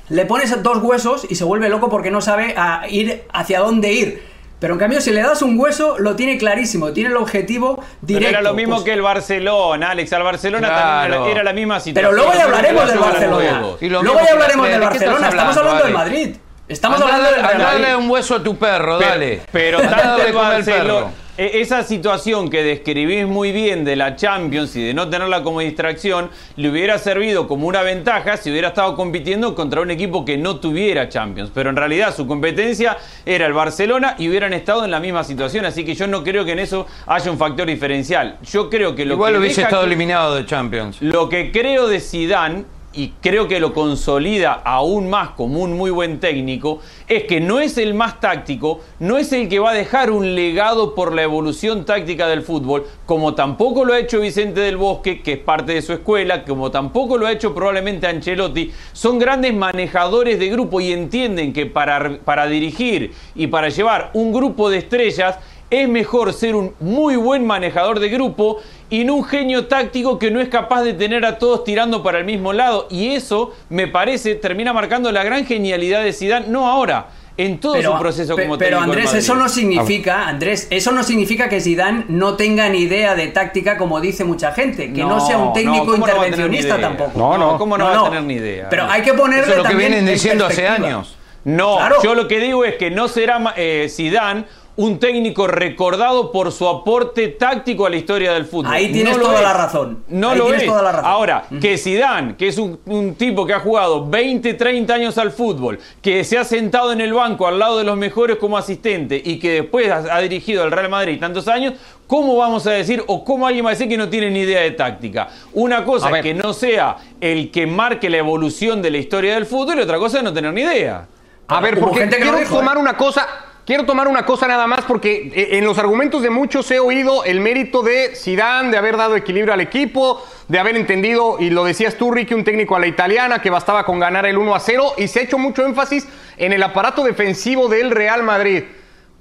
Le 0.10 0.26
pones 0.26 0.62
dos 0.64 0.78
huesos 0.82 1.26
y 1.30 1.36
se 1.36 1.44
vuelve 1.44 1.70
loco 1.70 1.90
porque 1.90 2.12
no 2.12 2.20
sabe 2.22 2.54
a 2.58 2.84
ir 2.90 3.24
hacia 3.34 3.60
dónde 3.60 3.94
ir. 3.94 4.32
Pero 4.60 4.74
en 4.74 4.80
cambio, 4.80 5.02
si 5.02 5.10
le 5.12 5.22
das 5.22 5.42
un 5.42 5.58
hueso, 5.60 5.98
lo 5.98 6.16
tiene 6.16 6.38
clarísimo, 6.38 6.92
tiene 6.94 7.10
el 7.10 7.18
objetivo 7.18 7.78
Pero 7.78 7.88
directo. 8.02 8.30
era 8.30 8.42
lo 8.42 8.54
mismo 8.54 8.76
Pues- 8.76 8.86
que 8.86 8.94
el 8.94 9.02
Barcelona, 9.02 9.90
Alex. 9.92 10.14
Al 10.14 10.24
Barcelona 10.24 10.68
también 10.68 11.08
Claro. 11.08 11.24
era, 11.26 11.32
era 11.34 11.44
la 11.44 11.54
misma 11.54 11.80
situación. 11.80 12.12
Pero 12.12 12.16
luego 12.24 12.38
ya 12.38 12.44
hablaremos 12.46 12.88
del 12.88 13.00
Barcelona. 13.00 13.60
Luego 13.60 14.20
ya 14.26 14.32
hablaremos 14.34 14.66
la- 14.68 14.72
del 14.72 14.80
¿de 14.80 14.86
Barcelona. 14.86 15.30
Estamos 15.30 15.58
hablando, 15.58 15.84
Ale? 15.86 15.94
Madrid. 15.94 16.36
Estamos 16.72 17.02
hablando 17.02 17.30
Madrid. 17.42 17.60
darle 17.60 17.96
un 17.96 18.10
hueso 18.10 18.36
a 18.36 18.44
tu 18.44 18.56
perro, 18.58 18.98
Pero- 18.98 19.10
dale. 19.12 19.42
Pero 19.52 19.82
tanto 19.82 20.34
Barcelona. 20.34 20.84
perro. 20.84 21.12
e- 21.38 21.62
Esa 21.62 21.84
situación 21.84 22.50
que 22.50 22.62
describís 22.64 23.26
muy 23.26 23.52
bien 23.52 23.84
de 23.84 23.96
la 23.96 24.16
Champions 24.16 24.76
y 24.76 24.84
de 24.88 24.94
no 24.94 25.10
tenerla 25.10 25.42
como 25.44 25.60
distracción, 25.62 26.30
le 26.56 26.70
hubiera 26.70 26.98
servido 27.00 27.48
como 27.48 27.68
una 27.68 27.82
ventaja 27.82 28.38
si 28.38 28.52
hubiera 28.52 28.70
estado 28.70 28.96
compitiendo 28.96 29.56
contra 29.56 29.82
un 29.82 29.92
equipo 29.92 30.24
que 30.24 30.38
no 30.38 30.60
tuviera 30.60 31.10
Champions. 31.10 31.50
Pero 31.54 31.70
en 31.70 31.76
realidad 31.78 32.14
su 32.16 32.28
competencia 32.28 32.98
era 33.26 33.46
el 33.48 33.54
Barcelona 33.54 34.16
y 34.20 34.30
hubieran 34.30 34.54
estado 34.54 34.86
en 34.86 34.92
la 34.92 35.00
misma 35.00 35.24
situación. 35.24 35.66
Así 35.66 35.84
que 35.84 35.96
yo 35.96 36.06
no 36.08 36.24
creo 36.24 36.46
que 36.46 36.52
en 36.52 36.60
eso 36.60 36.86
haya 37.08 37.32
un 37.32 37.38
factor 37.38 37.66
diferencial. 37.68 38.38
Yo 38.44 38.70
creo 38.70 38.94
que 38.96 39.06
lo 39.06 39.16
Igual 39.16 39.34
que 39.34 39.40
hubiese 39.40 39.62
estado 39.64 39.82
que- 39.82 39.88
eliminado 39.88 40.36
de 40.36 40.46
Champions. 40.46 41.02
lo 41.02 41.28
que 41.28 41.52
creo 41.52 41.88
de 41.88 42.00
Zidane 42.00 42.66
y 42.94 43.14
creo 43.22 43.48
que 43.48 43.60
lo 43.60 43.74
consolida 43.74 44.54
aún 44.66 45.10
más 45.10 45.30
como 45.30 45.62
un 45.62 45.74
muy 45.74 45.92
buen 45.92 46.20
técnico 46.20 46.82
es 47.08 47.24
que 47.24 47.40
no 47.40 47.60
es 47.60 47.78
el 47.78 47.94
más 47.94 48.20
táctico, 48.20 48.82
no 49.00 49.18
es 49.18 49.32
el 49.32 49.48
que 49.48 49.60
va 49.60 49.72
a 49.72 49.74
dejar 49.74 50.12
un 50.12 50.36
legado 50.36 50.94
por 50.94 51.14
la 51.14 51.24
evolución 51.24 51.86
táctica 51.86 52.28
del 52.28 52.42
fútbol, 52.42 52.86
como 53.06 53.34
tampoco 53.34 53.86
lo 53.86 53.94
ha 53.94 54.00
hecho 54.00 54.20
Vicente 54.20 54.60
del 54.60 54.78
Bosque, 54.78 55.22
que 55.22 55.34
es 55.34 55.40
parte 55.40 55.74
de 55.74 55.82
su 55.82 55.94
escuela, 55.94 56.44
como 56.44 56.70
tampoco 56.72 57.18
lo 57.18 57.28
ha 57.28 57.32
hecho 57.32 57.56
probablemente 57.56 58.08
Ancelotti. 58.08 58.72
Son 58.92 59.20
grandes 59.20 59.54
manejadores 59.54 60.40
de 60.40 60.50
grupo 60.50 60.82
y 60.82 60.92
entienden 60.92 61.54
que 61.54 61.66
para, 61.66 62.20
para 62.20 62.48
dirigir 62.48 63.14
y 63.36 63.48
para 63.48 63.70
llevar 63.70 64.12
un 64.14 64.34
grupo 64.34 64.70
de 64.70 64.80
estrellas 64.80 65.38
es 65.72 65.88
mejor 65.90 66.34
ser 66.34 66.54
un 66.56 66.76
muy 66.82 67.16
buen 67.16 67.46
manejador 67.48 68.00
de 68.00 68.10
grupo 68.10 68.60
y 68.90 69.06
no 69.06 69.16
un 69.16 69.24
genio 69.24 69.68
táctico 69.68 70.20
que 70.20 70.30
no 70.30 70.42
es 70.42 70.50
capaz 70.50 70.84
de 70.84 70.94
tener 70.94 71.26
a 71.26 71.40
todos 71.40 71.64
tirando 71.64 72.04
para 72.04 72.20
el 72.20 72.26
mismo 72.26 72.52
lado. 72.52 72.88
Y 72.92 73.16
eso, 73.16 73.54
me 73.70 73.88
parece, 73.88 74.36
termina 74.36 74.74
marcando 74.74 75.12
la 75.14 75.24
gran 75.24 75.46
genialidad 75.46 76.04
de 76.04 76.12
Zidane, 76.12 76.48
no 76.50 76.68
ahora, 76.70 77.08
en 77.38 77.60
todo 77.60 77.82
su 77.82 77.98
proceso 77.98 78.36
como 78.36 78.58
pero 78.58 78.80
Andrés, 78.80 79.14
eso 79.14 79.34
no 79.36 79.48
significa, 79.48 80.28
Andrés, 80.28 80.68
eso 80.70 80.92
no 80.92 81.04
significa 81.04 81.48
que 81.48 81.62
Zidane 81.62 82.04
no 82.10 82.36
tenga 82.36 82.68
ni 82.68 82.80
idea 82.80 83.16
de 83.16 83.28
táctica 83.30 83.78
como 83.78 84.02
dice 84.02 84.26
mucha 84.26 84.52
gente, 84.52 84.92
que 84.92 85.02
no, 85.06 85.26
sea 85.26 85.38
un 85.38 85.54
técnico 85.54 85.86
¿cómo 85.86 86.06
no 86.06 86.14
va 86.16 86.24
a 86.24 86.26
tener 86.26 86.50
ni 86.50 86.58
intervencionista 86.58 86.82
tampoco. 86.82 87.18
No, 87.18 87.38
no. 87.38 87.58
¿Cómo 87.58 87.78
no, 87.78 87.86
va 87.86 88.02
a 88.02 88.04
tener 88.10 88.24
ni 88.24 88.34
idea? 88.34 88.68
Pero 88.70 88.92
hay 88.92 89.02
que 89.02 89.14
ponerle 89.14 89.44
Eso 89.44 89.52
es 89.52 89.58
lo 89.58 89.64
que 89.64 89.70
también 89.70 89.92
vienen 89.92 90.08
en 90.10 90.14
diciendo 90.14 90.46
hace 90.46 90.68
años. 90.68 91.16
No, 91.44 91.78
Claro. 91.78 91.96
yo 92.04 92.14
lo 92.14 92.28
que 92.28 92.40
digo 92.40 92.64
es 92.66 92.76
que 92.76 92.92
no 92.92 93.08
será 93.08 93.40
ma- 93.40 93.54
eh, 93.58 93.88
Zidane 93.90 94.44
un 94.78 95.00
técnico 95.00 95.48
recordado 95.48 96.32
por 96.32 96.52
su 96.52 96.68
aporte 96.68 97.28
táctico 97.28 97.86
a 97.86 97.90
la 97.90 97.98
historia 97.98 98.34
del 98.34 98.46
fútbol. 98.46 98.72
Ahí 98.74 98.92
tienes 98.92 99.20
toda 99.20 99.36
es. 99.36 99.42
la 99.44 99.54
razón. 99.54 100.04
No 100.08 100.30
Ahí 100.30 100.38
lo 100.38 100.46
tienes 100.46 100.64
es. 100.64 100.68
toda 100.70 100.82
la 100.82 100.92
razón. 100.92 101.12
Ahora, 101.12 101.46
que 101.62 101.78
Zidane, 101.78 102.36
que 102.36 102.48
es 102.48 102.58
un, 102.58 102.80
un 102.86 103.16
tipo 103.16 103.46
que 103.46 103.54
ha 103.54 103.60
jugado 103.60 104.08
20, 104.08 104.54
30 104.54 104.94
años 104.94 105.18
al 105.18 105.32
fútbol, 105.32 105.80
que 106.02 106.24
se 106.24 106.38
ha 106.38 106.44
sentado 106.44 106.92
en 106.94 107.02
el 107.02 107.14
banco 107.14 107.48
al 107.48 107.60
lado 107.60 107.78
de 107.78 107.84
los 107.84 107.98
mejores 107.98 108.38
como 108.38 108.58
asistente 108.58 109.22
y 109.24 109.40
que 109.40 109.62
después 109.62 109.90
ha, 109.92 110.16
ha 110.16 110.20
dirigido 110.22 110.64
al 110.64 110.72
Real 110.72 110.90
Madrid 110.90 111.20
tantos 111.20 111.48
años, 111.48 111.74
¿cómo 112.08 112.36
vamos 112.38 112.66
a 112.68 112.72
decir 112.72 113.04
o 113.08 113.24
cómo 113.24 113.48
alguien 113.48 113.66
va 113.66 113.70
a 113.70 113.74
decir 113.74 113.88
que 113.90 113.98
no 113.98 114.10
tiene 114.10 114.32
ni 114.32 114.40
idea 114.40 114.62
de 114.62 114.72
táctica? 114.72 115.30
Una 115.54 115.84
cosa 115.84 116.10
es 116.18 116.24
que 116.24 116.34
no 116.34 116.54
sea 116.54 116.98
el 117.20 117.52
que 117.52 117.68
marque 117.68 118.10
la 118.10 118.18
evolución 118.18 118.82
de 118.82 118.92
la 118.92 118.98
historia 118.98 119.34
del 119.36 119.46
fútbol 119.46 119.80
y 119.80 119.82
otra 119.82 119.98
cosa 119.98 120.18
es 120.20 120.24
no 120.24 120.34
tener 120.34 120.54
ni 120.54 120.62
idea. 120.62 121.08
A 121.48 121.60
ver, 121.60 121.78
porque 121.80 122.00
gente 122.00 122.16
que 122.16 122.22
quiero 122.24 122.38
dijo, 122.38 122.56
tomar 122.58 122.78
¿eh? 122.78 122.80
una 122.80 122.96
cosa, 122.96 123.28
quiero 123.66 123.86
tomar 123.86 124.08
una 124.08 124.26
cosa 124.26 124.48
nada 124.48 124.68
más 124.68 124.86
porque 124.86 125.32
eh, 125.34 125.58
en 125.58 125.66
los 125.66 125.78
argumentos 125.78 126.22
de 126.22 126.30
muchos 126.30 126.70
he 126.72 126.80
oído 126.80 127.24
el 127.24 127.40
mérito 127.40 127.82
de 127.84 128.16
Zidane 128.16 128.72
de 128.72 128.78
haber 128.78 128.98
dado 128.98 129.16
equilibrio 129.16 129.54
al 129.54 129.62
equipo, 129.62 130.24
de 130.48 130.60
haber 130.60 130.76
entendido 130.76 131.38
y 131.40 131.50
lo 131.50 131.64
decías 131.64 131.96
tú 131.96 132.12
Ricky, 132.12 132.34
un 132.34 132.44
técnico 132.44 132.76
a 132.76 132.80
la 132.80 132.88
italiana 132.88 133.42
que 133.42 133.50
bastaba 133.50 133.86
con 133.86 134.00
ganar 134.00 134.26
el 134.26 134.38
1 134.38 134.56
a 134.56 134.60
0 134.60 134.94
y 134.98 135.08
se 135.08 135.20
ha 135.20 135.24
hecho 135.24 135.38
mucho 135.38 135.66
énfasis 135.66 136.08
en 136.38 136.54
el 136.54 136.64
aparato 136.64 137.04
defensivo 137.04 137.68
del 137.68 137.92
Real 137.92 138.24
Madrid. 138.24 138.64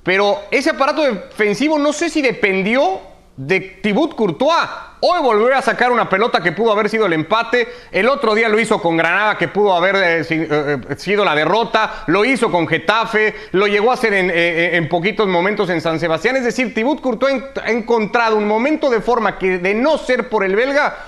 Pero 0.02 0.38
ese 0.50 0.70
aparato 0.70 1.02
defensivo 1.02 1.78
no 1.78 1.92
sé 1.92 2.09
si 2.09 2.23
dependió 2.23 3.10
de 3.47 3.61
Thibaut 3.61 4.14
Courtois. 4.14 4.68
Hoy 5.00 5.23
volvió 5.23 5.56
a 5.56 5.62
sacar 5.62 5.90
una 5.90 6.11
pelota 6.11 6.42
que 6.42 6.52
pudo 6.52 6.73
haber 6.73 6.90
sido 6.90 7.06
el 7.06 7.14
empate. 7.14 7.66
El 7.90 8.06
otro 8.06 8.35
día 8.35 8.50
lo 8.50 8.61
hizo 8.61 8.82
con 8.82 8.99
Granada, 8.99 9.38
que 9.38 9.49
pudo 9.49 9.73
haber 9.73 9.97
eh, 9.97 10.26
eh, 10.28 10.78
sido 10.99 11.25
la 11.25 11.35
derrota. 11.35 12.04
Lo 12.09 12.26
hizo 12.26 12.50
con 12.50 12.68
Getafe. 12.68 13.35
Lo 13.52 13.66
llegó 13.66 13.90
a 13.90 13.94
hacer 13.94 14.12
eh, 14.12 14.76
en, 14.76 14.90
poquitos 14.90 15.26
momentos 15.26 15.70
en 15.70 15.80
San 15.80 15.99
Sebastián. 15.99 16.37
Es 16.37 16.44
decir, 16.44 16.75
Thibaut 16.75 17.00
Courtois 17.00 17.42
ha 17.64 17.70
encontrado 17.70 18.37
un 18.37 18.47
momento 18.47 18.90
de 18.90 19.00
forma 19.00 19.38
que, 19.38 19.59
de 19.59 19.75
no 19.75 19.97
ser 19.97 20.28
por 20.28 20.44
el 20.44 20.54
belga, 20.54 20.99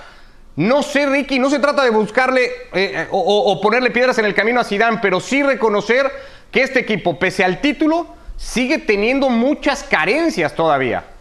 no 0.55 0.81
sé, 0.81 1.05
Ricky, 1.05 1.37
no 1.37 1.51
se 1.51 1.59
trata 1.59 1.83
de 1.83 1.91
buscarle 1.91 2.51
o, 3.11 3.51
o 3.51 3.61
ponerle 3.61 3.89
piedras 3.89 4.17
en 4.19 4.25
el 4.25 4.35
camino 4.35 4.59
a 4.59 4.63
Zidane, 4.63 4.99
pero 5.01 5.19
sí 5.19 5.41
reconocer 5.41 6.11
que 6.51 6.61
este 6.61 6.79
equipo, 6.79 7.17
pese 7.17 7.43
al 7.43 7.59
título, 7.59 8.07
sigue 8.37 8.77
teniendo 8.77 9.29
muchas 9.29 9.83
carencias 9.83 10.53
todavía. 10.55 11.12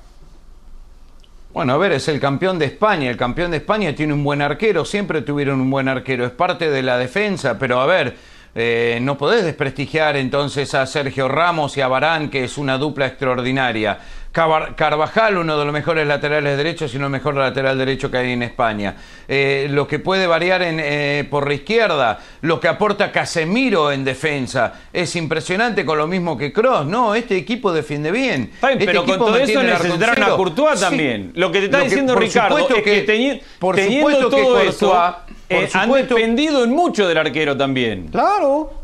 Bueno, 1.52 1.74
a 1.74 1.76
ver, 1.76 1.92
es 1.92 2.08
el 2.08 2.18
campeón 2.18 2.58
de 2.58 2.64
España. 2.64 3.10
El 3.10 3.18
campeón 3.18 3.50
de 3.50 3.58
España 3.58 3.94
tiene 3.94 4.14
un 4.14 4.24
buen 4.24 4.40
arquero, 4.40 4.86
siempre 4.86 5.20
tuvieron 5.20 5.60
un 5.60 5.70
buen 5.70 5.86
arquero, 5.86 6.24
es 6.24 6.30
parte 6.30 6.70
de 6.70 6.82
la 6.82 6.96
defensa, 6.96 7.58
pero 7.58 7.78
a 7.78 7.86
ver, 7.86 8.16
eh, 8.54 8.98
no 9.00 9.16
podés 9.16 9.44
desprestigiar 9.44 10.16
entonces 10.16 10.74
a 10.74 10.86
Sergio 10.86 11.28
Ramos 11.28 11.76
y 11.76 11.80
a 11.80 11.88
Barán, 11.88 12.28
que 12.28 12.44
es 12.44 12.58
una 12.58 12.78
dupla 12.78 13.06
extraordinaria. 13.06 13.98
Carvajal, 14.32 15.36
uno 15.36 15.58
de 15.58 15.64
los 15.66 15.74
mejores 15.74 16.06
laterales 16.06 16.56
derechos 16.56 16.94
y 16.94 16.96
uno 16.96 17.06
el 17.06 17.12
mejor 17.12 17.36
lateral 17.36 17.76
derecho 17.76 18.10
que 18.10 18.16
hay 18.16 18.32
en 18.32 18.42
España. 18.42 18.96
Eh, 19.28 19.66
lo 19.70 19.86
que 19.86 19.98
puede 19.98 20.26
variar 20.26 20.62
en, 20.62 20.80
eh, 20.80 21.26
por 21.28 21.46
la 21.46 21.52
izquierda, 21.54 22.18
lo 22.40 22.58
que 22.58 22.68
aporta 22.68 23.12
Casemiro 23.12 23.92
en 23.92 24.04
defensa, 24.04 24.72
es 24.90 25.14
impresionante 25.16 25.84
con 25.84 25.98
lo 25.98 26.06
mismo 26.06 26.38
que 26.38 26.50
Cross. 26.50 26.86
No, 26.86 27.14
este 27.14 27.36
equipo 27.36 27.72
defiende 27.72 28.10
bien. 28.10 28.52
Este 28.62 28.86
pero 28.86 29.04
con 29.04 29.18
todo 29.18 29.36
eso 29.36 29.60
a 29.60 30.36
Courtois 30.36 30.80
también. 30.80 31.32
Lo 31.34 31.52
que 31.52 31.58
te 31.58 31.64
está 31.66 31.80
diciendo 31.80 32.14
Ricardo 32.14 32.58
es 32.58 32.82
que, 32.82 33.42
por 33.58 33.76
teniendo 33.76 34.30
todo 34.30 34.60
eso, 34.60 35.14
eh, 35.52 35.68
han 35.72 35.90
dependido 35.90 36.64
en 36.64 36.70
mucho 36.70 37.08
del 37.08 37.18
arquero 37.18 37.56
también. 37.56 38.08
Claro. 38.08 38.82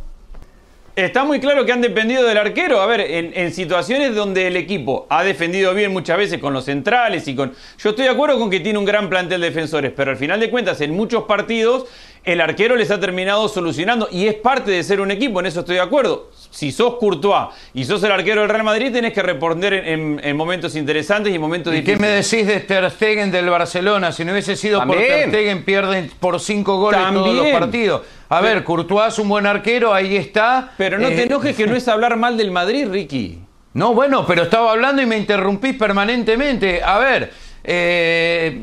Está 0.99 1.23
muy 1.23 1.39
claro 1.39 1.65
que 1.65 1.71
han 1.71 1.81
dependido 1.81 2.27
del 2.27 2.37
arquero. 2.39 2.81
A 2.81 2.87
ver, 2.87 3.01
en, 3.01 3.55
situaciones 3.55 4.17
donde 4.17 4.49
el 4.49 4.57
equipo 4.57 5.07
ha 5.11 5.23
defendido 5.23 5.73
bien 5.73 5.93
muchas 5.93 6.19
veces 6.19 6.41
con 6.41 6.53
los 6.53 6.65
centrales 6.65 7.29
y 7.29 7.37
con. 7.37 7.53
Yo 7.79 7.91
estoy 7.91 8.07
de 8.07 8.11
acuerdo 8.11 8.37
con 8.37 8.51
que 8.51 8.59
tiene 8.59 8.81
un 8.81 8.85
gran 8.85 9.09
plantel 9.09 9.41
de 9.41 9.51
defensores, 9.51 9.93
pero 9.95 10.11
al 10.11 10.17
final 10.17 10.41
de 10.41 10.51
cuentas, 10.51 10.81
en 10.81 10.91
muchos 10.97 11.23
partidos, 11.23 11.87
el 12.25 12.41
arquero 12.41 12.75
les 12.75 12.91
ha 12.91 12.99
terminado 12.99 13.49
solucionando 13.49 14.09
y 14.11 14.27
es 14.27 14.35
parte 14.35 14.73
de 14.73 14.83
ser 14.83 15.01
un 15.01 15.13
equipo, 15.13 15.39
en 15.39 15.47
eso 15.47 15.61
estoy 15.61 15.77
de 15.77 15.83
acuerdo. 15.83 16.33
Si 16.51 16.73
sos 16.73 16.95
Courtois 16.95 17.49
y 17.75 17.85
sos 17.85 18.03
el 18.03 18.13
arquero 18.13 18.41
del 18.41 18.51
Real 18.51 18.65
Madrid, 18.65 18.93
tenés 18.93 19.13
que 19.13 19.23
responder 19.23 19.75
en, 19.75 20.37
momentos 20.37 20.75
interesantes 20.77 21.33
y 21.33 21.37
en 21.37 21.41
momentos 21.41 21.75
¿Y 21.75 21.83
qué 21.83 21.97
me 21.97 22.09
decís 22.09 22.47
de 22.47 22.61
Ter 22.61 22.91
Stegen 22.91 23.31
del 23.31 23.51
Barcelona? 23.51 24.13
Si 24.13 24.25
no 24.25 24.33
hubiese 24.33 24.57
sido 24.57 24.85
por 24.85 24.97
Ter 24.97 25.29
Stegen, 25.29 25.65
pierden 25.65 26.11
por 26.19 26.41
cinco 26.41 26.79
goles 26.79 27.01
todos 27.13 27.35
los 27.35 27.49
partidos. 27.49 28.03
A 28.31 28.41
ver, 28.41 28.65
Courtois 28.65 29.13
es 29.13 29.19
un 29.19 29.29
buen 29.29 29.47
arquero, 29.47 29.95
ahí 29.95 30.17
está. 30.17 30.73
Pero 30.77 30.99
no 30.99 31.09
te 31.09 31.21
eh, 31.21 31.25
enojes 31.25 31.57
que 31.57 31.67
no 31.67 31.75
es 31.75 31.89
hablar 31.89 32.17
mal 32.17 32.37
del 32.37 32.51
Madrid, 32.51 32.89
Ricky. 32.91 33.41
No, 33.75 33.95
bueno, 33.95 34.27
pero 34.27 34.45
estaba 34.45 34.73
hablando 34.73 35.03
y 35.03 35.07
me 35.07 35.17
interrumpís 35.17 35.77
permanentemente. 35.77 36.83
A 36.83 36.99
ver, 36.99 37.33
eh, 37.63 38.61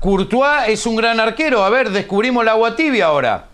Courtois 0.00 0.68
es 0.68 0.84
un 0.84 0.96
gran 0.96 1.20
arquero. 1.20 1.62
A 1.62 1.70
ver, 1.70 1.90
descubrimos 1.90 2.44
la 2.44 2.52
agua 2.52 2.74
tibia 2.74 3.06
ahora. 3.06 3.51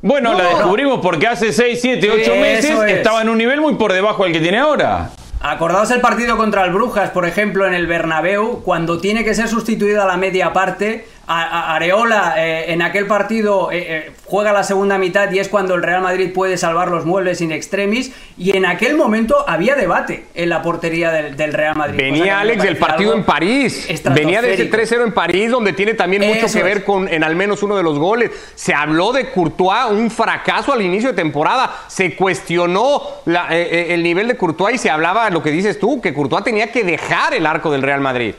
Bueno, 0.00 0.32
la 0.34 0.44
descubrimos 0.50 1.00
porque 1.02 1.26
hace 1.26 1.52
6, 1.52 1.78
7, 1.80 2.10
8 2.10 2.36
meses 2.36 2.70
estaba 2.86 3.20
en 3.22 3.28
un 3.28 3.38
nivel 3.38 3.60
muy 3.60 3.74
por 3.74 3.92
debajo 3.92 4.22
del 4.22 4.32
que 4.32 4.40
tiene 4.40 4.58
ahora. 4.58 5.10
Acordaos 5.40 5.90
el 5.90 6.00
partido 6.00 6.36
contra 6.36 6.64
el 6.64 6.72
Brujas, 6.72 7.10
por 7.10 7.26
ejemplo, 7.26 7.66
en 7.66 7.74
el 7.74 7.86
Bernabéu, 7.86 8.62
cuando 8.62 9.00
tiene 9.00 9.24
que 9.24 9.34
ser 9.34 9.48
sustituido 9.48 10.02
a 10.02 10.06
la 10.06 10.16
media 10.16 10.52
parte, 10.52 11.06
Areola 11.28 12.34
eh, 12.38 12.72
en 12.72 12.80
aquel 12.80 13.06
partido 13.06 13.70
eh, 13.70 14.06
eh, 14.06 14.12
juega 14.24 14.50
la 14.52 14.62
segunda 14.62 14.96
mitad 14.96 15.30
y 15.30 15.38
es 15.38 15.48
cuando 15.48 15.74
el 15.74 15.82
Real 15.82 16.00
Madrid 16.00 16.32
puede 16.32 16.56
salvar 16.56 16.88
los 16.88 17.04
muebles 17.04 17.42
in 17.42 17.52
extremis 17.52 18.12
y 18.38 18.56
en 18.56 18.64
aquel 18.64 18.96
momento 18.96 19.44
había 19.46 19.74
debate 19.74 20.24
en 20.34 20.48
la 20.48 20.62
portería 20.62 21.12
del, 21.12 21.52
Real 21.52 21.76
Madrid. 21.76 21.98
Venía 21.98 22.40
Alex 22.40 22.62
del 22.62 22.78
partido 22.78 23.12
en 23.12 23.24
París, 23.24 23.86
venía 24.14 24.40
de 24.40 24.54
ese 24.54 24.70
3-0 24.70 25.04
en 25.04 25.12
París 25.12 25.50
donde 25.50 25.74
tiene 25.74 25.94
también 25.94 26.26
mucho 26.26 26.46
que 26.50 26.62
ver 26.62 26.82
con 26.82 27.08
en 27.08 27.22
al 27.22 27.36
menos 27.36 27.62
uno 27.62 27.76
de 27.76 27.82
los 27.82 27.98
goles. 27.98 28.30
Se 28.54 28.72
habló 28.72 29.12
de 29.12 29.30
Courtois, 29.30 29.90
un 29.90 30.10
fracaso 30.10 30.72
al 30.72 30.80
inicio 30.80 31.10
de 31.10 31.16
temporada, 31.16 31.84
se 31.88 32.16
cuestionó 32.16 33.02
el 33.50 34.02
nivel 34.02 34.28
de 34.28 34.36
Courtois 34.36 34.76
y 34.76 34.78
se 34.78 34.88
hablaba, 34.88 35.28
lo 35.28 35.42
que 35.42 35.50
dices 35.50 35.78
tú, 35.78 36.00
que 36.00 36.14
Courtois 36.14 36.44
tenía 36.44 36.72
que 36.72 36.84
dejar 36.84 37.34
el 37.34 37.44
arco 37.44 37.70
del 37.70 37.82
Real 37.82 38.00
Madrid. 38.00 38.34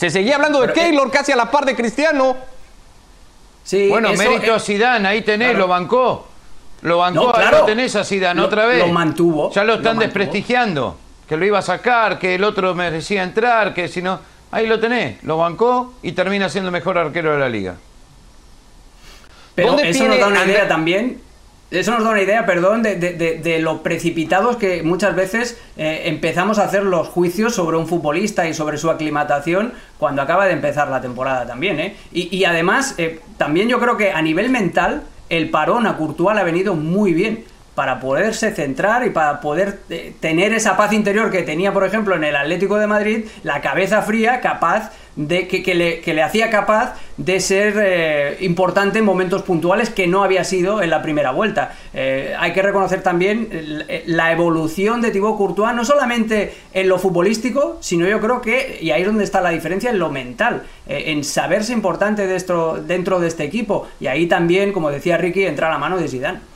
Se 0.00 0.08
seguía 0.08 0.36
hablando 0.36 0.62
de 0.62 0.72
Keylor 0.72 1.10
casi 1.10 1.30
a 1.30 1.36
la 1.36 1.50
par 1.50 1.66
de 1.66 1.76
Cristiano. 1.76 2.34
Sí, 3.62 3.90
bueno, 3.90 4.14
mérito 4.14 4.54
a 4.54 4.58
Zidane, 4.58 5.06
ahí 5.06 5.20
tenés, 5.20 5.54
lo 5.54 5.68
bancó. 5.68 6.26
Lo 6.80 6.96
bancó, 6.96 7.36
ahí 7.36 7.48
lo 7.50 7.66
tenés 7.66 7.94
a 7.96 8.02
Zidane 8.02 8.40
otra 8.40 8.64
vez. 8.64 8.78
Lo 8.78 8.88
mantuvo. 8.88 9.52
Ya 9.52 9.62
lo 9.62 9.74
están 9.74 9.98
desprestigiando. 9.98 10.96
Que 11.28 11.36
lo 11.36 11.44
iba 11.44 11.58
a 11.58 11.62
sacar, 11.62 12.18
que 12.18 12.36
el 12.36 12.44
otro 12.44 12.74
merecía 12.74 13.22
entrar, 13.22 13.74
que 13.74 13.88
si 13.88 14.00
no... 14.00 14.18
Ahí 14.52 14.66
lo 14.66 14.80
tenés, 14.80 15.22
lo 15.22 15.36
bancó 15.36 15.92
y 16.00 16.12
termina 16.12 16.48
siendo 16.48 16.68
el 16.68 16.72
mejor 16.72 16.96
arquero 16.96 17.34
de 17.34 17.38
la 17.38 17.50
liga. 17.50 17.74
Pero 19.54 19.78
eso 19.80 20.08
nos 20.08 20.18
da 20.18 20.28
una 20.28 20.46
idea 20.46 20.66
también 20.66 21.20
eso 21.70 21.92
nos 21.92 22.02
da 22.02 22.10
una 22.10 22.22
idea, 22.22 22.46
perdón, 22.46 22.82
de, 22.82 22.96
de, 22.96 23.58
lo 23.60 23.82
precipitados 23.82 24.56
que 24.56 24.82
muchas 24.82 25.14
veces 25.14 25.56
eh, 25.76 26.02
empezamos 26.06 26.58
a 26.58 26.64
hacer 26.64 26.82
los 26.82 27.08
juicios 27.08 27.54
sobre 27.54 27.76
un 27.76 27.86
futbolista 27.86 28.48
y 28.48 28.54
sobre 28.54 28.76
su 28.76 28.90
aclimatación 28.90 29.72
cuando 29.98 30.22
acaba 30.22 30.46
de 30.46 30.52
empezar 30.52 30.88
la 30.88 31.00
temporada 31.00 31.46
también, 31.46 31.78
¿eh? 31.78 31.96
Y, 32.12 32.44
además, 32.44 32.94
eh, 32.98 33.20
también 33.36 33.68
yo 33.68 33.78
creo 33.78 33.96
que 33.96 34.10
a 34.10 34.20
nivel 34.20 34.50
mental, 34.50 35.02
el 35.28 35.50
parón 35.50 35.86
a 35.86 35.96
Courtois 35.96 36.36
ha 36.36 36.42
venido 36.42 36.74
muy 36.74 37.14
bien 37.14 37.44
para 37.76 38.00
poderse 38.00 38.52
centrar 38.52 39.06
y 39.06 39.10
para 39.10 39.40
poder 39.40 39.78
eh, 39.90 40.12
tener 40.18 40.52
esa 40.52 40.76
paz 40.76 40.92
interior 40.92 41.30
que 41.30 41.42
tenía, 41.42 41.72
por 41.72 41.86
ejemplo, 41.86 42.16
en 42.16 42.24
el 42.24 42.34
Atlético 42.34 42.78
de 42.78 42.88
Madrid, 42.88 43.26
la 43.44 43.60
cabeza 43.60 44.02
fría, 44.02 44.40
capaz 44.40 44.90
de 45.16 45.48
que, 45.48 45.74
le, 45.74 46.22
hacía 46.22 46.50
capaz 46.50 46.94
de 47.16 47.40
ser 47.40 47.74
eh, 47.78 48.36
importante 48.40 48.98
en 49.00 49.04
momentos 49.04 49.42
puntuales 49.42 49.90
que 49.90 50.06
no 50.06 50.22
había 50.22 50.44
sido 50.44 50.82
en 50.82 50.90
la 50.90 51.02
primera 51.02 51.30
vuelta. 51.30 51.74
Eh, 51.92 52.34
hay 52.38 52.52
que 52.52 52.62
reconocer 52.62 53.02
también 53.02 53.48
la 54.06 54.32
evolución 54.32 55.00
de 55.00 55.10
Thibaut 55.10 55.36
Courtois, 55.36 55.74
no 55.74 55.84
solamente 55.84 56.54
en 56.72 56.88
lo 56.88 56.98
futbolístico, 56.98 57.78
sino 57.80 58.08
yo 58.08 58.20
creo 58.20 58.40
que, 58.40 58.78
y 58.80 58.90
ahí 58.90 59.02
es 59.02 59.06
donde 59.06 59.24
está 59.24 59.40
la 59.40 59.50
diferencia, 59.50 59.90
en 59.90 59.98
lo 59.98 60.10
mental, 60.10 60.62
en 60.86 61.24
saberse 61.24 61.72
importante 61.72 62.26
dentro, 62.26 62.82
dentro 62.82 63.20
de 63.20 63.28
este 63.28 63.44
equipo. 63.44 63.88
Y 64.00 64.06
ahí 64.06 64.26
también, 64.26 64.72
como 64.72 64.90
decía 64.90 65.16
Ricky, 65.16 65.44
entra 65.44 65.70
la 65.70 65.78
mano 65.78 65.98
de 65.98 66.08
Zidane. 66.08 66.49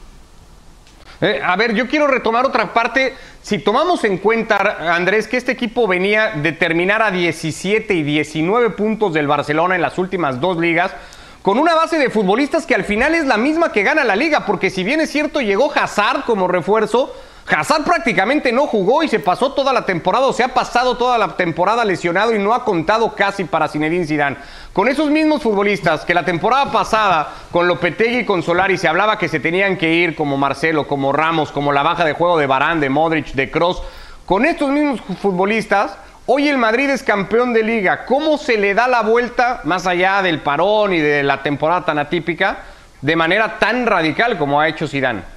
Eh, 1.25 1.41
a 1.43 1.57
ver, 1.57 1.73
yo 1.73 1.89
quiero 1.89 2.07
retomar 2.07 2.45
otra 2.45 2.75
parte. 2.75 3.15
Si 3.41 3.59
tomamos 3.59 4.05
en 4.05 4.19
cuenta, 4.19 4.95
Andrés, 4.95 5.27
que 5.27 5.39
este 5.39 5.53
equipo 5.53 5.87
venía 5.87 6.33
de 6.33 6.53
terminar 6.53 7.01
a 7.01 7.11
17 7.11 7.95
y 7.95 8.03
19 8.03 8.71
puntos 8.71 9.15
del 9.15 9.27
Barcelona 9.27 9.75
en 9.75 9.81
las 9.81 9.97
últimas 9.97 10.39
dos 10.39 10.59
ligas, 10.59 10.93
con 11.41 11.59
una 11.59 11.75
base 11.75 11.99
de 11.99 12.11
futbolistas 12.11 12.67
que 12.67 12.75
al 12.75 12.85
final 12.85 13.15
es 13.15 13.25
la 13.25 13.39
misma 13.39 13.73
que 13.73 13.83
gana 13.83 14.05
la 14.05 14.17
liga, 14.17 14.45
porque 14.45 14.69
si 14.69 14.85
bien 14.85 15.01
es 15.01 15.11
cierto, 15.11 15.41
llegó 15.41 15.73
Hazard 15.75 16.25
como 16.27 16.47
refuerzo, 16.47 17.15
Hazard 17.47 17.85
prácticamente 17.85 18.53
no 18.53 18.67
jugó 18.67 19.03
y 19.03 19.09
se 19.09 19.21
pasó 19.21 19.53
toda 19.53 19.73
la 19.73 19.85
temporada, 19.85 20.27
o 20.27 20.33
se 20.33 20.43
ha 20.43 20.55
pasado 20.55 20.97
toda 20.97 21.19
la 21.19 21.37
temporada 21.37 21.85
lesionado 21.85 22.35
y 22.35 22.39
no 22.39 22.55
ha 22.55 22.65
contado 22.65 23.15
casi 23.15 23.45
para 23.45 23.69
Zinedine 23.69 24.07
Zidane. 24.07 24.37
Con 24.73 24.89
esos 24.89 25.11
mismos 25.11 25.43
futbolistas 25.43 26.05
que 26.05 26.15
la 26.15 26.25
temporada 26.25 26.73
pasada 26.73 27.29
con 27.53 27.69
Lopetegui 27.69 28.21
y 28.21 28.25
con 28.25 28.43
Solari 28.43 28.79
se 28.79 28.89
hablaba 28.89 29.19
que 29.19 29.29
se 29.29 29.41
tenían 29.41 29.77
que 29.77 29.93
ir 29.93 30.17
como 30.17 30.37
Marcelo, 30.39 30.87
como 30.87 31.13
Ramos, 31.13 31.53
como 31.53 31.73
la 31.73 31.83
baja 31.83 32.05
de 32.05 32.15
juego 32.15 32.39
de 32.39 32.47
Barán, 32.47 32.81
de 32.81 32.89
Modric, 32.89 33.33
de 33.33 33.51
Cross, 33.51 33.83
con 34.25 34.47
estos 34.47 34.71
mismos 34.71 35.01
futbolistas 35.21 35.99
Hoy 36.27 36.49
el 36.49 36.57
Madrid 36.57 36.89
es 36.89 37.03
campeón 37.03 37.53
de 37.53 37.63
liga. 37.63 38.07
¿Cómo 38.07 38.39
se 38.39 38.57
le 38.57 38.73
da 38.73 38.89
la 38.89 39.03
vuelta, 39.03 39.61
más 39.65 39.87
allá 39.87 40.23
del 40.23 40.41
parón 40.41 40.95
y 40.95 40.99
de 40.99 41.23
la 41.23 41.43
temporada 41.43 41.85
tan 41.85 41.99
atípica, 41.99 42.61
de 43.03 43.15
manera 43.15 43.59
tan 43.59 43.85
radical 43.85 44.39
como 44.39 44.59
ha 44.59 44.69
hecho 44.69 44.89
Zidane? 44.89 45.34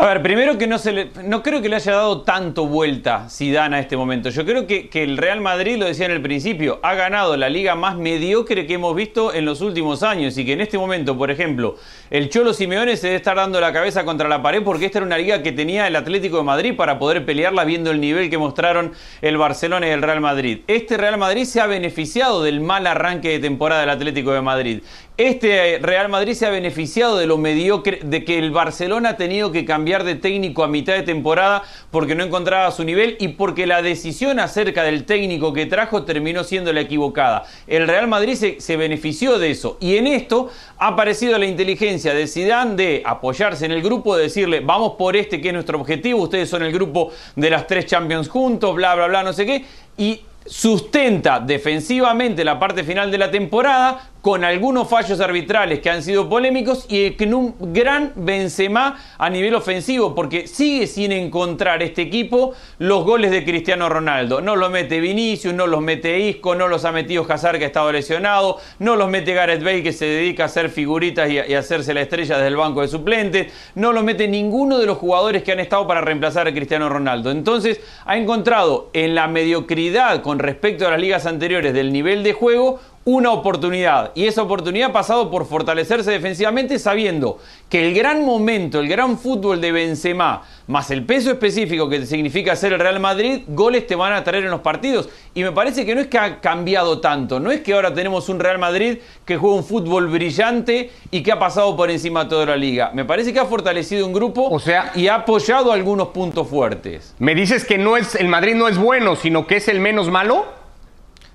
A 0.00 0.06
ver, 0.06 0.22
primero 0.22 0.56
que 0.56 0.66
no 0.66 0.78
se 0.78 0.92
le, 0.92 1.10
no 1.24 1.42
creo 1.42 1.60
que 1.60 1.68
le 1.68 1.76
haya 1.76 1.92
dado 1.92 2.22
tanto 2.22 2.64
vuelta 2.66 3.28
Zidane 3.28 3.76
a 3.76 3.80
este 3.80 3.98
momento. 3.98 4.30
Yo 4.30 4.46
creo 4.46 4.66
que, 4.66 4.88
que, 4.88 5.02
el 5.02 5.18
Real 5.18 5.42
Madrid, 5.42 5.76
lo 5.76 5.84
decía 5.84 6.06
en 6.06 6.12
el 6.12 6.22
principio, 6.22 6.80
ha 6.82 6.94
ganado 6.94 7.36
la 7.36 7.50
liga 7.50 7.74
más 7.74 7.98
mediocre 7.98 8.66
que 8.66 8.72
hemos 8.72 8.96
visto 8.96 9.34
en 9.34 9.44
los 9.44 9.60
últimos 9.60 10.02
años 10.02 10.38
y 10.38 10.46
que 10.46 10.54
en 10.54 10.62
este 10.62 10.78
momento, 10.78 11.18
por 11.18 11.30
ejemplo, 11.30 11.76
el 12.08 12.30
Cholo 12.30 12.54
Simeone 12.54 12.96
se 12.96 13.08
debe 13.08 13.16
estar 13.18 13.36
dando 13.36 13.60
la 13.60 13.74
cabeza 13.74 14.06
contra 14.06 14.26
la 14.26 14.40
pared 14.40 14.62
porque 14.62 14.86
esta 14.86 15.00
era 15.00 15.06
una 15.06 15.18
liga 15.18 15.42
que 15.42 15.52
tenía 15.52 15.86
el 15.86 15.94
Atlético 15.94 16.38
de 16.38 16.44
Madrid 16.44 16.74
para 16.74 16.98
poder 16.98 17.26
pelearla 17.26 17.64
viendo 17.64 17.90
el 17.90 18.00
nivel 18.00 18.30
que 18.30 18.38
mostraron 18.38 18.94
el 19.20 19.36
Barcelona 19.36 19.86
y 19.86 19.90
el 19.90 20.00
Real 20.00 20.22
Madrid. 20.22 20.60
Este 20.66 20.96
Real 20.96 21.18
Madrid 21.18 21.44
se 21.44 21.60
ha 21.60 21.66
beneficiado 21.66 22.42
del 22.42 22.62
mal 22.62 22.86
arranque 22.86 23.28
de 23.28 23.38
temporada 23.38 23.82
del 23.82 23.90
Atlético 23.90 24.32
de 24.32 24.40
Madrid. 24.40 24.82
Este 25.20 25.78
Real 25.82 26.08
Madrid 26.08 26.32
se 26.32 26.46
ha 26.46 26.50
beneficiado 26.50 27.18
de 27.18 27.26
lo 27.26 27.36
mediocre, 27.36 28.00
de 28.02 28.24
que 28.24 28.38
el 28.38 28.52
Barcelona 28.52 29.10
ha 29.10 29.16
tenido 29.18 29.52
que 29.52 29.66
cambiar 29.66 30.02
de 30.02 30.14
técnico 30.14 30.64
a 30.64 30.66
mitad 30.66 30.94
de 30.94 31.02
temporada 31.02 31.62
porque 31.90 32.14
no 32.14 32.24
encontraba 32.24 32.70
su 32.70 32.84
nivel 32.84 33.18
y 33.20 33.28
porque 33.28 33.66
la 33.66 33.82
decisión 33.82 34.40
acerca 34.40 34.82
del 34.82 35.04
técnico 35.04 35.52
que 35.52 35.66
trajo 35.66 36.04
terminó 36.04 36.42
siendo 36.42 36.72
la 36.72 36.80
equivocada. 36.80 37.44
El 37.66 37.86
Real 37.86 38.08
Madrid 38.08 38.34
se, 38.58 38.76
benefició 38.78 39.38
de 39.38 39.50
eso 39.50 39.76
y 39.78 39.98
en 39.98 40.06
esto 40.06 40.48
ha 40.78 40.86
aparecido 40.86 41.36
la 41.36 41.44
inteligencia 41.44 42.14
de 42.14 42.26
Zidane 42.26 42.76
de 42.76 43.02
apoyarse 43.04 43.66
en 43.66 43.72
el 43.72 43.82
grupo, 43.82 44.16
de 44.16 44.22
decirle 44.22 44.60
vamos 44.60 44.94
por 44.96 45.16
este 45.16 45.42
que 45.42 45.48
es 45.48 45.54
nuestro 45.54 45.78
objetivo, 45.78 46.22
ustedes 46.22 46.48
son 46.48 46.62
el 46.62 46.72
grupo 46.72 47.12
de 47.36 47.50
las 47.50 47.66
tres 47.66 47.84
Champions 47.84 48.26
juntos, 48.26 48.74
bla, 48.74 48.94
bla, 48.94 49.06
bla, 49.06 49.22
no 49.22 49.34
sé 49.34 49.44
qué, 49.44 49.66
y 49.98 50.22
sustenta 50.46 51.40
defensivamente 51.40 52.44
la 52.44 52.58
parte 52.58 52.84
final 52.84 53.10
de 53.10 53.18
la 53.18 53.30
temporada 53.30 54.10
con 54.22 54.44
algunos 54.44 54.88
fallos 54.88 55.20
arbitrales 55.20 55.80
que 55.80 55.88
han 55.88 56.02
sido 56.02 56.28
polémicos 56.28 56.84
y 56.88 57.12
con 57.12 57.32
un 57.32 57.54
gran 57.72 58.12
Benzema 58.16 58.98
a 59.16 59.30
nivel 59.30 59.54
ofensivo, 59.54 60.14
porque 60.14 60.46
sigue 60.46 60.86
sin 60.86 61.12
encontrar 61.12 61.82
este 61.82 62.02
equipo 62.02 62.54
los 62.78 63.04
goles 63.04 63.30
de 63.30 63.44
Cristiano 63.44 63.88
Ronaldo. 63.88 64.40
No 64.40 64.56
los 64.56 64.70
mete 64.70 65.00
Vinicius, 65.00 65.54
no 65.54 65.66
los 65.66 65.80
mete 65.80 66.18
Isco, 66.20 66.54
no 66.54 66.68
los 66.68 66.84
ha 66.84 66.92
metido 66.92 67.26
Hazard 67.28 67.58
que 67.58 67.64
ha 67.64 67.68
estado 67.68 67.90
lesionado, 67.92 68.58
no 68.78 68.96
los 68.96 69.08
mete 69.08 69.32
Gareth 69.32 69.62
Bale 69.62 69.82
que 69.82 69.92
se 69.92 70.04
dedica 70.04 70.42
a 70.42 70.46
hacer 70.46 70.68
figuritas 70.68 71.30
y 71.30 71.38
a, 71.38 71.58
hacerse 71.58 71.94
la 71.94 72.02
estrella 72.02 72.36
desde 72.36 72.48
el 72.48 72.56
banco 72.56 72.82
de 72.82 72.88
suplentes, 72.88 73.52
no 73.74 73.92
los 73.92 74.04
mete 74.04 74.28
ninguno 74.28 74.78
de 74.78 74.86
los 74.86 74.98
jugadores 74.98 75.42
que 75.42 75.52
han 75.52 75.60
estado 75.60 75.86
para 75.86 76.00
reemplazar 76.00 76.46
a 76.46 76.52
Cristiano 76.52 76.88
Ronaldo. 76.88 77.30
Entonces 77.30 77.80
ha 78.04 78.18
encontrado 78.18 78.90
en 78.92 79.14
la 79.14 79.28
mediocridad 79.28 80.22
con 80.22 80.38
respecto 80.38 80.86
a 80.86 80.90
las 80.90 81.00
ligas 81.00 81.26
anteriores 81.26 81.72
del 81.72 81.92
nivel 81.92 82.22
de 82.22 82.32
juego 82.32 82.80
una 83.12 83.32
oportunidad 83.32 84.12
y 84.14 84.26
esa 84.26 84.42
oportunidad 84.42 84.90
ha 84.90 84.92
pasado 84.92 85.30
por 85.30 85.46
fortalecerse 85.46 86.10
defensivamente 86.10 86.78
sabiendo 86.78 87.38
que 87.68 87.86
el 87.88 87.94
gran 87.94 88.24
momento, 88.24 88.78
el 88.80 88.88
gran 88.88 89.18
fútbol 89.18 89.60
de 89.60 89.72
Benzema, 89.72 90.42
más 90.66 90.90
el 90.90 91.04
peso 91.04 91.30
específico 91.30 91.88
que 91.88 92.06
significa 92.06 92.54
ser 92.54 92.72
el 92.72 92.78
Real 92.80 93.00
Madrid, 93.00 93.42
goles 93.48 93.86
te 93.86 93.94
van 93.96 94.12
a 94.12 94.22
traer 94.22 94.44
en 94.44 94.50
los 94.50 94.60
partidos 94.60 95.08
y 95.34 95.42
me 95.42 95.52
parece 95.52 95.84
que 95.84 95.94
no 95.94 96.00
es 96.00 96.06
que 96.06 96.18
ha 96.18 96.40
cambiado 96.40 97.00
tanto, 97.00 97.40
no 97.40 97.50
es 97.50 97.60
que 97.60 97.72
ahora 97.72 97.92
tenemos 97.92 98.28
un 98.28 98.38
Real 98.38 98.58
Madrid 98.58 98.98
que 99.24 99.36
juega 99.36 99.56
un 99.56 99.64
fútbol 99.64 100.08
brillante 100.08 100.90
y 101.10 101.22
que 101.22 101.32
ha 101.32 101.38
pasado 101.38 101.76
por 101.76 101.90
encima 101.90 102.24
de 102.24 102.30
toda 102.30 102.46
la 102.46 102.56
liga, 102.56 102.90
me 102.94 103.04
parece 103.04 103.32
que 103.32 103.40
ha 103.40 103.44
fortalecido 103.46 104.06
un 104.06 104.12
grupo 104.12 104.48
O 104.48 104.58
sea- 104.60 104.92
y 104.94 105.08
ha 105.08 105.16
apoyado 105.16 105.72
algunos 105.72 106.08
puntos 106.08 106.46
fuertes. 106.48 107.14
¿Me 107.18 107.34
dices 107.34 107.64
que 107.64 107.78
no 107.78 107.96
es 107.96 108.14
el 108.14 108.28
Madrid 108.28 108.54
no 108.54 108.68
es 108.68 108.78
bueno, 108.78 109.16
sino 109.16 109.46
que 109.46 109.56
es 109.56 109.68
el 109.68 109.80
menos 109.80 110.08
malo? 110.08 110.59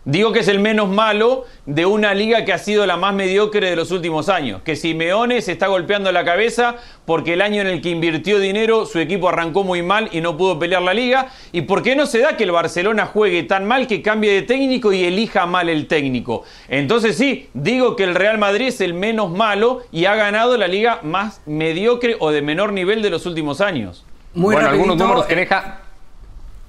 Digo 0.05 0.31
que 0.31 0.41
es 0.41 0.47
el 0.47 0.59
menos 0.59 0.87
malo 0.87 1.45
de 1.65 1.87
una 1.87 2.13
liga 2.13 2.45
que 2.45 2.53
ha 2.53 2.59
sido 2.59 2.85
la 2.85 2.95
más 2.95 3.15
mediocre 3.15 3.71
de 3.71 3.75
los 3.75 3.89
últimos 3.89 4.29
años. 4.29 4.61
Que 4.61 4.75
Simeone 4.75 5.41
se 5.41 5.51
está 5.51 5.65
golpeando 5.65 6.11
la 6.11 6.23
cabeza 6.23 6.75
porque 7.05 7.33
el 7.33 7.41
año 7.41 7.61
en 7.61 7.67
el 7.67 7.81
que 7.81 7.89
invirtió 7.89 8.37
dinero 8.37 8.85
su 8.85 8.99
equipo 8.99 9.29
arrancó 9.29 9.63
muy 9.63 9.81
mal 9.81 10.09
y 10.11 10.21
no 10.21 10.37
pudo 10.37 10.59
pelear 10.59 10.83
la 10.83 10.93
liga. 10.93 11.29
¿Y 11.51 11.63
por 11.63 11.81
qué 11.81 11.95
no 11.95 12.05
se 12.05 12.19
da 12.19 12.37
que 12.37 12.43
el 12.43 12.51
Barcelona 12.51 13.07
juegue 13.07 13.41
tan 13.41 13.65
mal 13.65 13.87
que 13.87 14.03
cambie 14.03 14.31
de 14.31 14.43
técnico 14.43 14.93
y 14.93 15.03
elija 15.05 15.47
mal 15.47 15.69
el 15.69 15.87
técnico? 15.87 16.43
Entonces 16.69 17.17
sí, 17.17 17.49
digo 17.55 17.95
que 17.95 18.03
el 18.03 18.13
Real 18.13 18.37
Madrid 18.37 18.67
es 18.67 18.81
el 18.81 18.93
menos 18.93 19.31
malo 19.31 19.81
y 19.91 20.05
ha 20.05 20.13
ganado 20.13 20.55
la 20.55 20.67
liga 20.67 20.99
más 21.01 21.41
mediocre 21.47 22.15
o 22.19 22.29
de 22.29 22.43
menor 22.43 22.73
nivel 22.73 23.01
de 23.01 23.09
los 23.09 23.25
últimos 23.25 23.59
años. 23.59 24.05
Muy 24.35 24.53
bueno, 24.53 24.69
algunos 24.69 24.97
números 24.97 25.25
que 25.25 25.33
eh, 25.33 25.37
deja. 25.37 25.84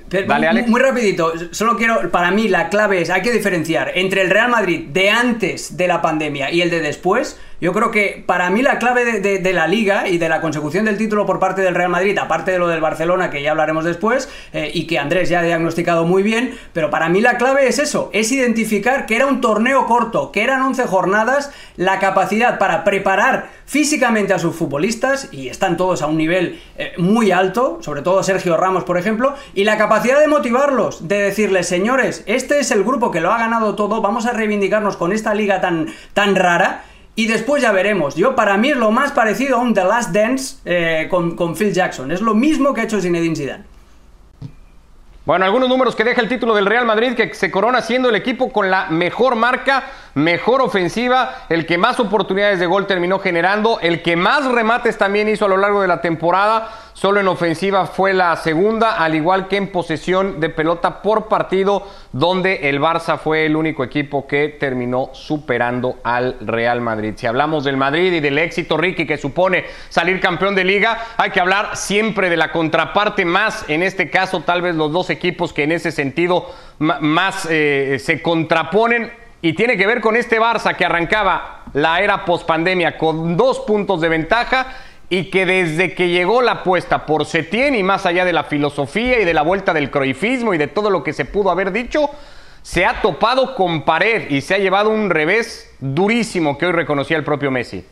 Pero 0.08 0.32
Alex. 0.32 0.68
Muy 0.68 0.80
rapidito, 0.80 1.32
solo 1.50 1.76
quiero, 1.76 2.10
para 2.10 2.30
mí 2.30 2.48
la 2.48 2.68
clave 2.68 3.00
es, 3.00 3.10
hay 3.10 3.22
que 3.22 3.32
diferenciar 3.32 3.92
entre 3.94 4.22
el 4.22 4.30
Real 4.30 4.50
Madrid 4.50 4.88
de 4.88 5.10
antes 5.10 5.76
de 5.76 5.88
la 5.88 6.00
pandemia 6.00 6.50
y 6.50 6.62
el 6.62 6.70
de 6.70 6.80
después. 6.80 7.38
Yo 7.58 7.72
creo 7.72 7.90
que 7.90 8.22
para 8.26 8.50
mí 8.50 8.60
la 8.60 8.78
clave 8.78 9.20
de, 9.20 9.52
la 9.54 9.66
liga 9.66 10.08
y 10.08 10.18
de 10.18 10.28
la 10.28 10.42
consecución 10.42 10.84
del 10.84 10.98
título 10.98 11.24
por 11.24 11.38
parte 11.38 11.62
del 11.62 11.74
Real 11.74 11.88
Madrid, 11.88 12.18
aparte 12.18 12.50
de 12.50 12.58
lo 12.58 12.68
del 12.68 12.82
Barcelona, 12.82 13.30
que 13.30 13.40
ya 13.42 13.52
hablaremos 13.52 13.84
después, 13.84 14.28
eh, 14.52 14.70
y 14.74 14.86
que 14.86 14.98
Andrés 14.98 15.30
ya 15.30 15.40
ha 15.40 15.42
diagnosticado 15.42 16.04
muy 16.04 16.22
bien, 16.22 16.58
pero 16.74 16.90
para 16.90 17.08
mí 17.08 17.22
la 17.22 17.38
clave 17.38 17.66
es 17.66 17.78
eso, 17.78 18.10
es 18.12 18.30
identificar 18.30 19.06
que 19.06 19.16
era 19.16 19.26
un 19.26 19.40
torneo 19.40 19.86
corto, 19.86 20.32
que 20.32 20.42
eran 20.42 20.60
11 20.60 20.86
jornadas, 20.86 21.50
la 21.76 21.98
capacidad 21.98 22.58
para 22.58 22.84
preparar 22.84 23.48
físicamente 23.64 24.34
a 24.34 24.38
sus 24.38 24.54
futbolistas, 24.54 25.30
y 25.32 25.48
están 25.48 25.78
todos 25.78 26.02
a 26.02 26.08
un 26.08 26.18
nivel 26.18 26.60
eh, 26.76 26.92
muy 26.98 27.30
alto, 27.30 27.78
sobre 27.80 28.02
todo 28.02 28.22
Sergio 28.22 28.58
Ramos, 28.58 28.84
por 28.84 28.98
ejemplo, 28.98 29.34
y 29.54 29.64
la 29.64 29.78
capacidad 29.78 30.20
de 30.20 30.28
motivarlos, 30.28 31.08
de 31.08 31.22
decirles, 31.22 31.66
señores, 31.66 32.22
este 32.26 32.60
es 32.60 32.70
el 32.70 32.84
grupo 32.84 33.10
que 33.10 33.22
lo 33.22 33.32
ha 33.32 33.38
ganado 33.38 33.74
todo, 33.74 34.02
vamos 34.02 34.26
a 34.26 34.32
reivindicarnos 34.32 34.98
con 34.98 35.12
esta 35.12 35.34
liga 35.34 35.62
tan, 35.62 35.86
tan 36.12 36.36
rara. 36.36 36.84
Y 37.16 37.26
después 37.26 37.62
ya 37.62 37.72
veremos. 37.72 38.14
Yo, 38.14 38.36
para 38.36 38.56
mí, 38.58 38.70
es 38.70 38.76
lo 38.76 38.90
más 38.90 39.10
parecido 39.10 39.56
a 39.56 39.60
un 39.60 39.72
The 39.74 39.84
Last 39.84 40.12
Dance 40.12 40.56
eh, 40.66 41.08
con, 41.10 41.34
con 41.34 41.56
Phil 41.56 41.72
Jackson. 41.72 42.12
Es 42.12 42.20
lo 42.20 42.34
mismo 42.34 42.74
que 42.74 42.82
ha 42.82 42.84
hecho 42.84 43.00
Zinedine 43.00 43.34
Zidane. 43.34 43.64
Bueno, 45.24 45.44
algunos 45.44 45.68
números 45.68 45.96
que 45.96 46.04
deja 46.04 46.20
el 46.20 46.28
título 46.28 46.54
del 46.54 46.66
Real 46.66 46.86
Madrid, 46.86 47.14
que 47.14 47.34
se 47.34 47.50
corona 47.50 47.82
siendo 47.82 48.10
el 48.10 48.14
equipo 48.14 48.52
con 48.52 48.70
la 48.70 48.86
mejor 48.90 49.34
marca, 49.34 49.84
mejor 50.16 50.62
ofensiva, 50.62 51.44
el 51.50 51.66
que 51.66 51.76
más 51.76 52.00
oportunidades 52.00 52.58
de 52.58 52.64
gol 52.64 52.86
terminó 52.86 53.18
generando, 53.18 53.78
el 53.82 54.00
que 54.00 54.16
más 54.16 54.46
remates 54.46 54.96
también 54.96 55.28
hizo 55.28 55.44
a 55.44 55.48
lo 55.48 55.58
largo 55.58 55.82
de 55.82 55.88
la 55.88 56.00
temporada. 56.00 56.70
Solo 56.94 57.20
en 57.20 57.28
ofensiva 57.28 57.84
fue 57.84 58.14
la 58.14 58.34
segunda, 58.36 58.92
al 58.92 59.14
igual 59.14 59.46
que 59.48 59.58
en 59.58 59.70
posesión 59.70 60.40
de 60.40 60.48
pelota 60.48 61.02
por 61.02 61.28
partido, 61.28 61.86
donde 62.12 62.70
el 62.70 62.80
Barça 62.80 63.18
fue 63.18 63.44
el 63.44 63.54
único 63.54 63.84
equipo 63.84 64.26
que 64.26 64.48
terminó 64.48 65.10
superando 65.12 65.98
al 66.02 66.38
Real 66.40 66.80
Madrid. 66.80 67.12
Si 67.16 67.26
hablamos 67.26 67.64
del 67.64 67.76
Madrid 67.76 68.14
y 68.14 68.20
del 68.20 68.38
éxito, 68.38 68.78
Ricky, 68.78 69.06
que 69.06 69.18
supone 69.18 69.66
salir 69.90 70.18
campeón 70.18 70.54
de 70.54 70.64
liga, 70.64 70.98
hay 71.18 71.30
que 71.30 71.40
hablar 71.40 71.76
siempre 71.76 72.30
de 72.30 72.38
la 72.38 72.52
contraparte 72.52 73.26
más, 73.26 73.66
en 73.68 73.82
este 73.82 74.08
caso 74.08 74.40
tal 74.40 74.62
vez 74.62 74.74
los 74.74 74.90
dos 74.90 75.10
equipos 75.10 75.52
que 75.52 75.64
en 75.64 75.72
ese 75.72 75.92
sentido 75.92 76.50
más 76.78 77.46
eh, 77.50 77.98
se 78.02 78.22
contraponen 78.22 79.25
y 79.46 79.52
tiene 79.52 79.76
que 79.76 79.86
ver 79.86 80.00
con 80.00 80.16
este 80.16 80.40
Barça 80.40 80.74
que 80.74 80.84
arrancaba 80.84 81.62
la 81.72 82.00
era 82.00 82.24
pospandemia 82.24 82.98
con 82.98 83.36
dos 83.36 83.60
puntos 83.60 84.00
de 84.00 84.08
ventaja 84.08 84.74
y 85.08 85.30
que 85.30 85.46
desde 85.46 85.94
que 85.94 86.08
llegó 86.08 86.42
la 86.42 86.50
apuesta 86.52 87.06
por 87.06 87.24
Setién 87.24 87.76
y 87.76 87.84
más 87.84 88.06
allá 88.06 88.24
de 88.24 88.32
la 88.32 88.42
filosofía 88.42 89.20
y 89.20 89.24
de 89.24 89.32
la 89.32 89.42
vuelta 89.42 89.72
del 89.72 89.88
croifismo 89.88 90.52
y 90.52 90.58
de 90.58 90.66
todo 90.66 90.90
lo 90.90 91.04
que 91.04 91.12
se 91.12 91.26
pudo 91.26 91.52
haber 91.52 91.70
dicho, 91.70 92.10
se 92.62 92.84
ha 92.84 93.00
topado 93.00 93.54
con 93.54 93.84
pared 93.84 94.28
y 94.30 94.40
se 94.40 94.54
ha 94.54 94.58
llevado 94.58 94.90
un 94.90 95.10
revés 95.10 95.72
durísimo 95.78 96.58
que 96.58 96.66
hoy 96.66 96.72
reconocía 96.72 97.16
el 97.16 97.22
propio 97.22 97.52
Messi. 97.52 97.84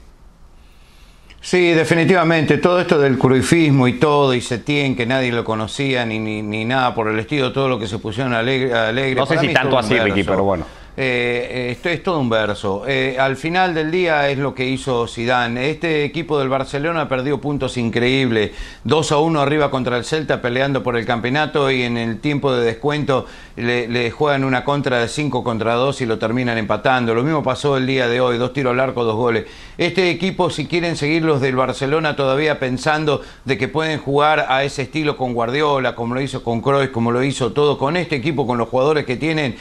Sí, 1.40 1.70
definitivamente. 1.72 2.58
Todo 2.58 2.80
esto 2.80 2.98
del 2.98 3.16
cruifismo 3.16 3.86
y 3.86 4.00
todo, 4.00 4.34
y 4.34 4.40
Setién, 4.40 4.96
que 4.96 5.06
nadie 5.06 5.30
lo 5.30 5.44
conocía, 5.44 6.04
ni, 6.04 6.18
ni, 6.18 6.42
ni 6.42 6.64
nada 6.64 6.96
por 6.96 7.06
el 7.06 7.18
estilo, 7.20 7.52
todo 7.52 7.68
lo 7.68 7.78
que 7.78 7.86
se 7.86 8.00
pusieron 8.00 8.34
alegre. 8.34 8.74
alegre. 8.74 9.14
No 9.14 9.26
sé 9.26 9.38
si 9.38 9.52
tanto 9.52 9.78
así, 9.78 9.96
Ricky, 9.96 10.24
pero 10.24 10.42
bueno. 10.42 10.66
Eh, 10.96 11.48
eh, 11.50 11.70
esto 11.72 11.88
es 11.88 12.02
todo 12.04 12.20
un 12.20 12.30
verso. 12.30 12.84
Eh, 12.86 13.16
al 13.18 13.36
final 13.36 13.74
del 13.74 13.90
día 13.90 14.28
es 14.28 14.38
lo 14.38 14.54
que 14.54 14.66
hizo 14.66 15.08
Zidane. 15.08 15.70
Este 15.70 16.04
equipo 16.04 16.38
del 16.38 16.48
Barcelona 16.48 17.08
perdió 17.08 17.40
puntos 17.40 17.76
increíbles. 17.76 18.52
2 18.84 19.12
a 19.12 19.18
1 19.18 19.40
arriba 19.40 19.70
contra 19.72 19.96
el 19.96 20.04
Celta 20.04 20.40
peleando 20.40 20.84
por 20.84 20.96
el 20.96 21.04
campeonato 21.04 21.68
y 21.70 21.82
en 21.82 21.96
el 21.96 22.20
tiempo 22.20 22.54
de 22.54 22.64
descuento 22.64 23.26
le, 23.56 24.10
juegan 24.10 24.44
una 24.44 24.64
contra 24.64 25.00
de 25.00 25.08
5 25.08 25.42
contra 25.42 25.74
2 25.74 26.00
y 26.02 26.06
lo 26.06 26.18
terminan 26.18 26.58
empatando. 26.58 27.12
Lo 27.12 27.24
mismo 27.24 27.42
pasó 27.42 27.76
el 27.76 27.86
día 27.86 28.06
de 28.06 28.20
hoy, 28.20 28.38
dos 28.38 28.52
tiros 28.52 28.72
al 28.72 28.80
arco, 28.80 29.02
dos 29.02 29.16
goles. 29.16 29.46
Este 29.76 30.10
equipo, 30.10 30.50
si 30.50 30.66
quieren 30.66 30.96
seguir 30.96 31.22
los 31.22 31.40
del 31.40 31.56
Barcelona 31.56 32.14
todavía 32.14 32.60
pensando 32.60 33.22
de 33.44 33.58
que 33.58 33.66
pueden 33.66 33.98
jugar 33.98 34.46
a 34.48 34.62
ese 34.62 34.82
estilo 34.82 35.16
con 35.16 35.34
Guardiola, 35.34 35.96
como 35.96 36.14
lo 36.14 36.20
hizo 36.20 36.44
con 36.44 36.60
Cruyff, 36.60 36.90
como 36.90 37.10
lo 37.10 37.24
hizo 37.24 37.52
todo 37.52 37.78
con 37.78 37.96
este 37.96 38.14
equipo, 38.14 38.46
con 38.46 38.58
los 38.58 38.68
jugadores 38.68 39.04
que 39.04 39.16
tienen, 39.16 39.56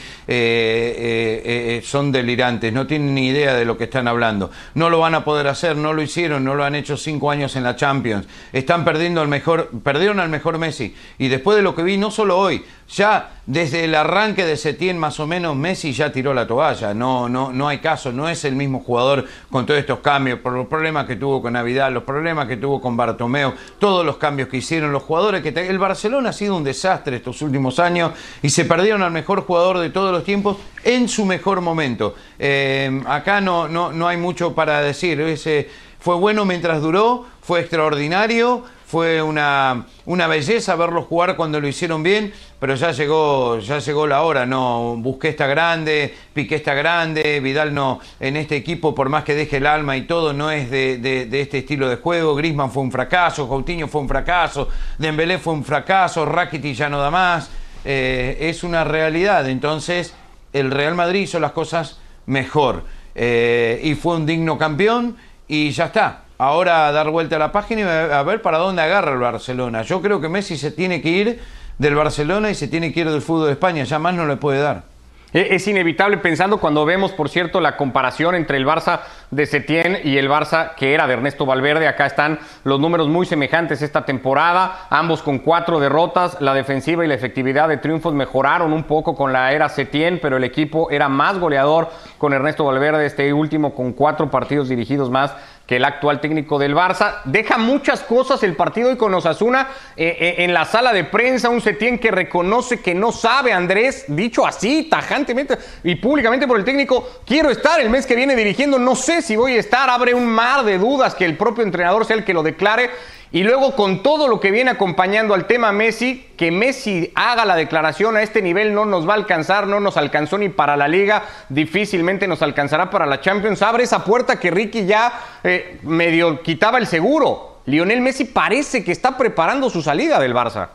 eh, 1.24 1.78
eh, 1.78 1.82
son 1.84 2.12
delirantes, 2.12 2.72
no 2.74 2.88
tienen 2.88 3.14
ni 3.16 3.28
idea 3.28 3.54
de 3.54 3.66
lo 3.66 3.78
que 3.78 3.86
están 3.86 4.08
hablando. 4.08 4.52
No 4.76 4.90
lo 4.90 5.00
van 5.00 5.16
a 5.16 5.24
poder 5.24 5.48
hacer, 5.48 5.76
no 5.76 5.94
lo 5.94 6.02
hicieron, 6.02 6.44
no 6.44 6.56
lo 6.56 6.64
han 6.64 6.76
hecho 6.76 6.98
cinco 6.98 7.32
años 7.32 7.56
en 7.56 7.64
la 7.64 7.76
Champions. 7.76 8.28
Están 8.52 8.86
perdiendo 8.86 9.22
al 9.22 9.28
mejor, 9.28 9.70
perdieron 9.84 10.20
al 10.20 10.30
mejor 10.30 10.58
Messi. 10.58 10.96
Y 11.18 11.28
después 11.28 11.58
de 11.58 11.64
lo 11.64 11.76
que 11.76 11.84
vi, 11.84 11.98
no 11.98 12.12
solo 12.12 12.38
hoy, 12.38 12.64
ya 12.90 13.32
desde 13.46 13.84
el 13.86 13.96
arranque 13.96 14.46
de 14.46 14.56
Setién 14.56 14.98
más 14.98 15.20
o 15.20 15.28
menos 15.28 15.56
Messi 15.56 15.92
ya 15.94 16.12
tiró 16.12 16.34
la 16.34 16.48
toalla, 16.48 16.94
no, 16.94 17.28
no, 17.28 17.52
no 17.52 17.68
hay 17.68 17.80
caso, 17.80 18.12
no 18.12 18.30
es 18.30 18.46
el 18.46 18.56
mismo 18.56 18.80
jugador 18.80 19.26
con 19.50 19.66
todos 19.66 19.80
estos 19.80 20.00
cambios, 20.00 20.40
por 20.40 20.54
los 20.54 20.68
problemas 20.68 21.06
que 21.06 21.16
tuvo 21.16 21.42
con 21.42 21.54
Navidad, 21.54 21.92
los 21.92 22.04
problemas 22.04 22.48
que 22.48 22.56
tuvo 22.56 22.80
con 22.80 22.96
Bartomeo, 22.96 23.54
todos 23.80 24.06
los 24.06 24.18
cambios 24.18 24.48
que 24.48 24.58
hicieron 24.58 24.92
los 24.92 25.04
jugadores, 25.04 25.42
que 25.42 25.50
el 25.50 25.80
Barcelona 25.80 26.30
ha 26.30 26.34
sido 26.34 26.56
un 26.56 26.64
desastre 26.64 27.18
estos 27.18 27.42
últimos 27.42 27.80
años 27.80 28.12
y 28.42 28.50
se 28.50 28.66
perdieron 28.66 29.02
al 29.02 29.12
mejor 29.12 29.42
jugador 29.46 29.80
de 29.80 29.90
todos 29.90 30.12
los 30.12 30.24
tiempos 30.24 30.58
en 30.84 31.10
su 31.14 31.26
mejor 31.26 31.62
momento. 31.62 32.16
Eh, 32.40 33.02
acá 33.06 33.40
no, 33.40 33.68
no, 33.68 33.92
no 33.92 34.08
hay 34.08 34.18
mucho 34.18 34.54
para 34.54 34.82
decir, 34.82 35.22
ese 35.22 35.70
fue 36.00 36.16
bueno 36.16 36.44
mientras 36.44 36.82
duró, 36.82 37.26
fue 37.42 37.62
extraordinario, 37.62 38.64
fue 38.86 39.22
una, 39.22 39.86
una 40.06 40.28
belleza 40.28 40.76
verlos 40.76 41.06
jugar 41.06 41.36
cuando 41.36 41.60
lo 41.60 41.68
hicieron 41.68 42.04
bien, 42.04 42.34
pero 42.60 42.76
ya 42.76 42.92
llegó, 42.92 43.58
ya 43.60 43.80
llegó 43.80 44.06
la 44.06 44.22
hora, 44.22 44.46
no, 44.46 44.96
Busqué 44.98 45.30
está 45.30 45.48
grande, 45.48 46.14
Piqué 46.34 46.56
está 46.56 46.74
grande, 46.74 47.40
Vidal 47.40 47.74
no, 47.74 48.00
en 48.20 48.38
este 48.38 48.56
equipo, 48.56 48.94
por 48.94 49.10
más 49.10 49.24
que 49.24 49.34
deje 49.34 49.58
el 49.58 49.66
alma 49.66 49.98
y 49.98 50.04
todo, 50.04 50.34
no 50.34 50.52
es 50.52 50.70
de, 50.70 51.28
este 51.32 51.60
estilo 51.60 51.90
de 51.90 51.96
juego, 51.96 52.36
Grisman 52.36 52.70
fue 52.70 52.84
un 52.84 52.92
fracaso, 52.92 53.48
Coutinho 53.48 53.88
fue 53.88 54.02
un 54.02 54.10
fracaso, 54.10 54.68
Dembélé 54.98 55.40
fue 55.40 55.54
un 55.54 55.64
fracaso, 55.64 56.26
Rakitic 56.26 56.76
ya 56.76 56.90
no 56.90 57.00
da 57.00 57.10
más, 57.10 57.50
eh, 57.86 58.38
es 58.42 58.64
una 58.64 58.84
realidad, 58.84 59.50
entonces 59.50 60.14
el 60.54 60.72
Real 60.72 60.96
Madrid 60.96 61.22
hizo 61.22 61.40
las 61.40 61.52
cosas 61.52 62.00
mejor 62.26 62.84
eh, 63.16 63.82
y 63.84 63.96
fue 63.96 64.16
un 64.16 64.26
digno 64.26 64.58
campeón 64.58 65.18
y 65.48 65.72
ya 65.72 65.86
está, 65.86 66.24
ahora 66.38 66.92
dar 66.92 67.10
vuelta 67.10 67.36
a 67.36 67.40
la 67.40 67.52
página 67.52 67.82
y 67.82 67.84
a 67.84 68.24
ver 68.24 68.42
para 68.42 68.58
dónde 68.58 68.82
agarra 68.82 69.12
el 69.12 69.20
Barcelona. 69.20 69.82
Yo 69.82 70.02
creo 70.02 70.22
que 70.22 70.30
Messi 70.30 70.58
se 70.58 70.72
tiene 70.72 71.02
que 71.02 71.10
ir 71.10 71.40
del 71.78 71.96
Barcelona 71.96 72.50
y 72.50 72.56
se 72.56 72.68
tiene 72.68 72.94
que 72.94 73.02
ir 73.02 73.10
del 73.10 73.22
fútbol 73.22 73.48
de 73.48 73.54
España, 73.54 73.84
ya 73.84 74.00
más 74.00 74.14
no 74.14 74.26
le 74.26 74.38
puede 74.38 74.62
dar. 74.62 74.93
E, 75.34 75.56
es 75.56 75.68
inevitable 75.68 76.18
pensando 76.18 76.60
cuando 76.60 76.86
vemos, 76.86 77.12
por 77.12 77.28
cierto, 77.28 77.60
la 77.60 77.76
comparación 77.76 78.36
entre 78.36 78.58
el 78.58 78.66
Barça 78.66 79.02
de 79.32 79.46
Setién 79.48 79.98
y 80.04 80.18
el 80.18 80.30
Barça 80.30 80.76
que 80.76 80.94
era 80.94 81.08
de 81.08 81.14
Ernesto 81.14 81.46
Valverde. 81.46 81.88
Acá 81.88 82.06
están 82.06 82.40
los 82.64 82.80
números 82.80 83.08
muy 83.08 83.26
semejantes 83.26 83.82
esta 83.82 84.06
temporada, 84.06 84.88
ambos 84.90 85.24
con 85.24 85.40
cuatro 85.40 85.80
derrotas. 85.80 86.40
La 86.40 86.54
defensiva 86.54 87.04
y 87.04 87.08
la 87.08 87.16
efectividad 87.16 87.68
de 87.68 87.78
triunfos 87.78 88.14
mejoraron 88.14 88.74
un 88.74 88.84
poco 88.84 89.16
con 89.16 89.34
la 89.34 89.52
era 89.52 89.70
Setién, 89.70 90.20
pero 90.22 90.38
el 90.38 90.44
equipo 90.44 90.92
era 90.92 91.10
más 91.10 91.40
goleador 91.40 91.90
con 92.20 92.34
Ernesto 92.34 92.66
Valverde, 92.66 93.06
este 93.06 93.34
último 93.34 93.74
con 93.74 93.94
cuatro 93.94 94.30
partidos 94.30 94.70
dirigidos 94.70 95.10
más 95.10 95.36
el 95.74 95.86
actual 95.86 96.22
técnico 96.22 96.60
del 96.60 96.76
Barça. 96.76 97.22
Deja 97.26 97.58
muchas 97.58 98.02
cosas 98.02 98.44
el 98.44 98.56
partido 98.56 98.92
y 98.92 98.98
con 98.98 99.14
Osasuna 99.14 99.68
eh, 99.96 100.18
eh, 100.20 100.36
en 100.40 100.54
la 100.54 100.66
sala 100.66 100.94
de 100.94 101.04
prensa, 101.04 101.50
un 101.50 101.62
Setién 101.62 102.00
que 102.00 102.12
reconoce 102.12 102.82
que 102.82 102.94
no 102.94 103.12
sabe, 103.12 103.54
Andrés, 103.54 104.06
dicho 104.08 104.46
así, 104.46 104.88
tajantemente 104.90 105.58
y 105.84 105.96
públicamente 105.96 106.48
por 106.48 106.58
el 106.58 106.66
técnico, 106.66 107.22
quiero 107.26 107.50
estar 107.50 107.80
el 107.80 107.90
mes 107.90 108.06
que 108.06 108.16
viene 108.16 108.36
dirigiendo, 108.36 108.80
no 108.80 108.96
sé 108.96 109.22
si 109.22 109.36
voy 109.36 109.54
a 109.54 109.60
estar, 109.60 109.90
abre 109.90 110.14
un 110.14 110.28
mar 110.28 110.64
de 110.64 110.78
dudas 110.78 111.16
que 111.16 111.26
el 111.26 111.38
propio 111.38 111.64
entrenador 111.64 112.06
sea 112.06 112.16
el 112.16 112.24
que 112.24 112.34
lo 112.34 112.44
declare 112.44 112.90
y 113.34 113.42
luego 113.42 113.76
con 113.76 114.04
todo 114.04 114.28
lo 114.28 114.40
que 114.40 114.52
viene 114.52 114.70
acompañando 114.70 115.34
al 115.34 115.48
tema 115.48 115.72
Messi, 115.72 116.28
que 116.38 116.52
Messi 116.52 117.12
haga 117.16 117.46
la 117.46 117.56
declaración 117.56 118.16
a 118.16 118.22
este 118.22 118.44
nivel 118.44 118.76
no 118.76 118.86
nos 118.86 119.10
va 119.10 119.14
a 119.14 119.16
alcanzar, 119.16 119.66
no 119.66 119.80
nos 119.80 119.98
alcanzó 119.98 120.38
ni 120.38 120.50
para 120.50 120.78
la 120.78 120.88
liga, 120.88 121.24
difícilmente 121.50 122.28
nos 122.28 122.44
alcanzará 122.44 122.92
para 122.92 123.08
la 123.08 123.22
Champions. 123.22 123.64
Abre 123.64 123.86
esa 123.86 124.06
puerta 124.06 124.40
que 124.40 124.52
Ricky 124.52 124.86
ya 124.86 125.12
eh, 125.44 125.80
medio 125.82 126.44
quitaba 126.44 126.78
el 126.78 126.86
seguro. 126.86 127.58
Lionel 127.66 128.02
Messi 128.02 128.26
parece 128.26 128.84
que 128.84 128.92
está 128.92 129.18
preparando 129.18 129.72
su 129.72 129.82
salida 129.82 130.20
del 130.20 130.36
Barça. 130.36 130.70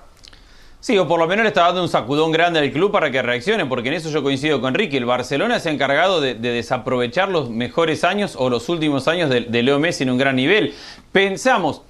Sí, 0.80 0.98
o 0.98 1.06
por 1.06 1.20
lo 1.20 1.28
menos 1.28 1.44
le 1.44 1.50
está 1.50 1.62
dando 1.62 1.82
un 1.82 1.88
sacudón 1.88 2.32
grande 2.32 2.58
al 2.58 2.72
club 2.72 2.90
para 2.90 3.12
que 3.12 3.22
reaccione, 3.22 3.66
porque 3.66 3.88
en 3.88 3.94
eso 3.94 4.10
yo 4.10 4.24
coincido 4.24 4.60
con 4.60 4.74
Ricky. 4.74 4.96
El 4.96 5.04
Barcelona 5.04 5.60
se 5.60 5.68
ha 5.68 5.72
encargado 5.72 6.20
de, 6.20 6.34
desaprovechar 6.34 7.28
los 7.28 7.50
mejores 7.50 8.02
años 8.02 8.34
o 8.36 8.50
los 8.50 8.68
últimos 8.68 9.06
años 9.06 9.30
de, 9.30 9.42
de 9.42 9.62
Leo 9.62 9.78
Messi 9.78 10.02
en 10.02 10.10
un 10.10 10.18
gran 10.18 10.34
nivel. 10.34 10.74
Pensamos, 11.12 11.82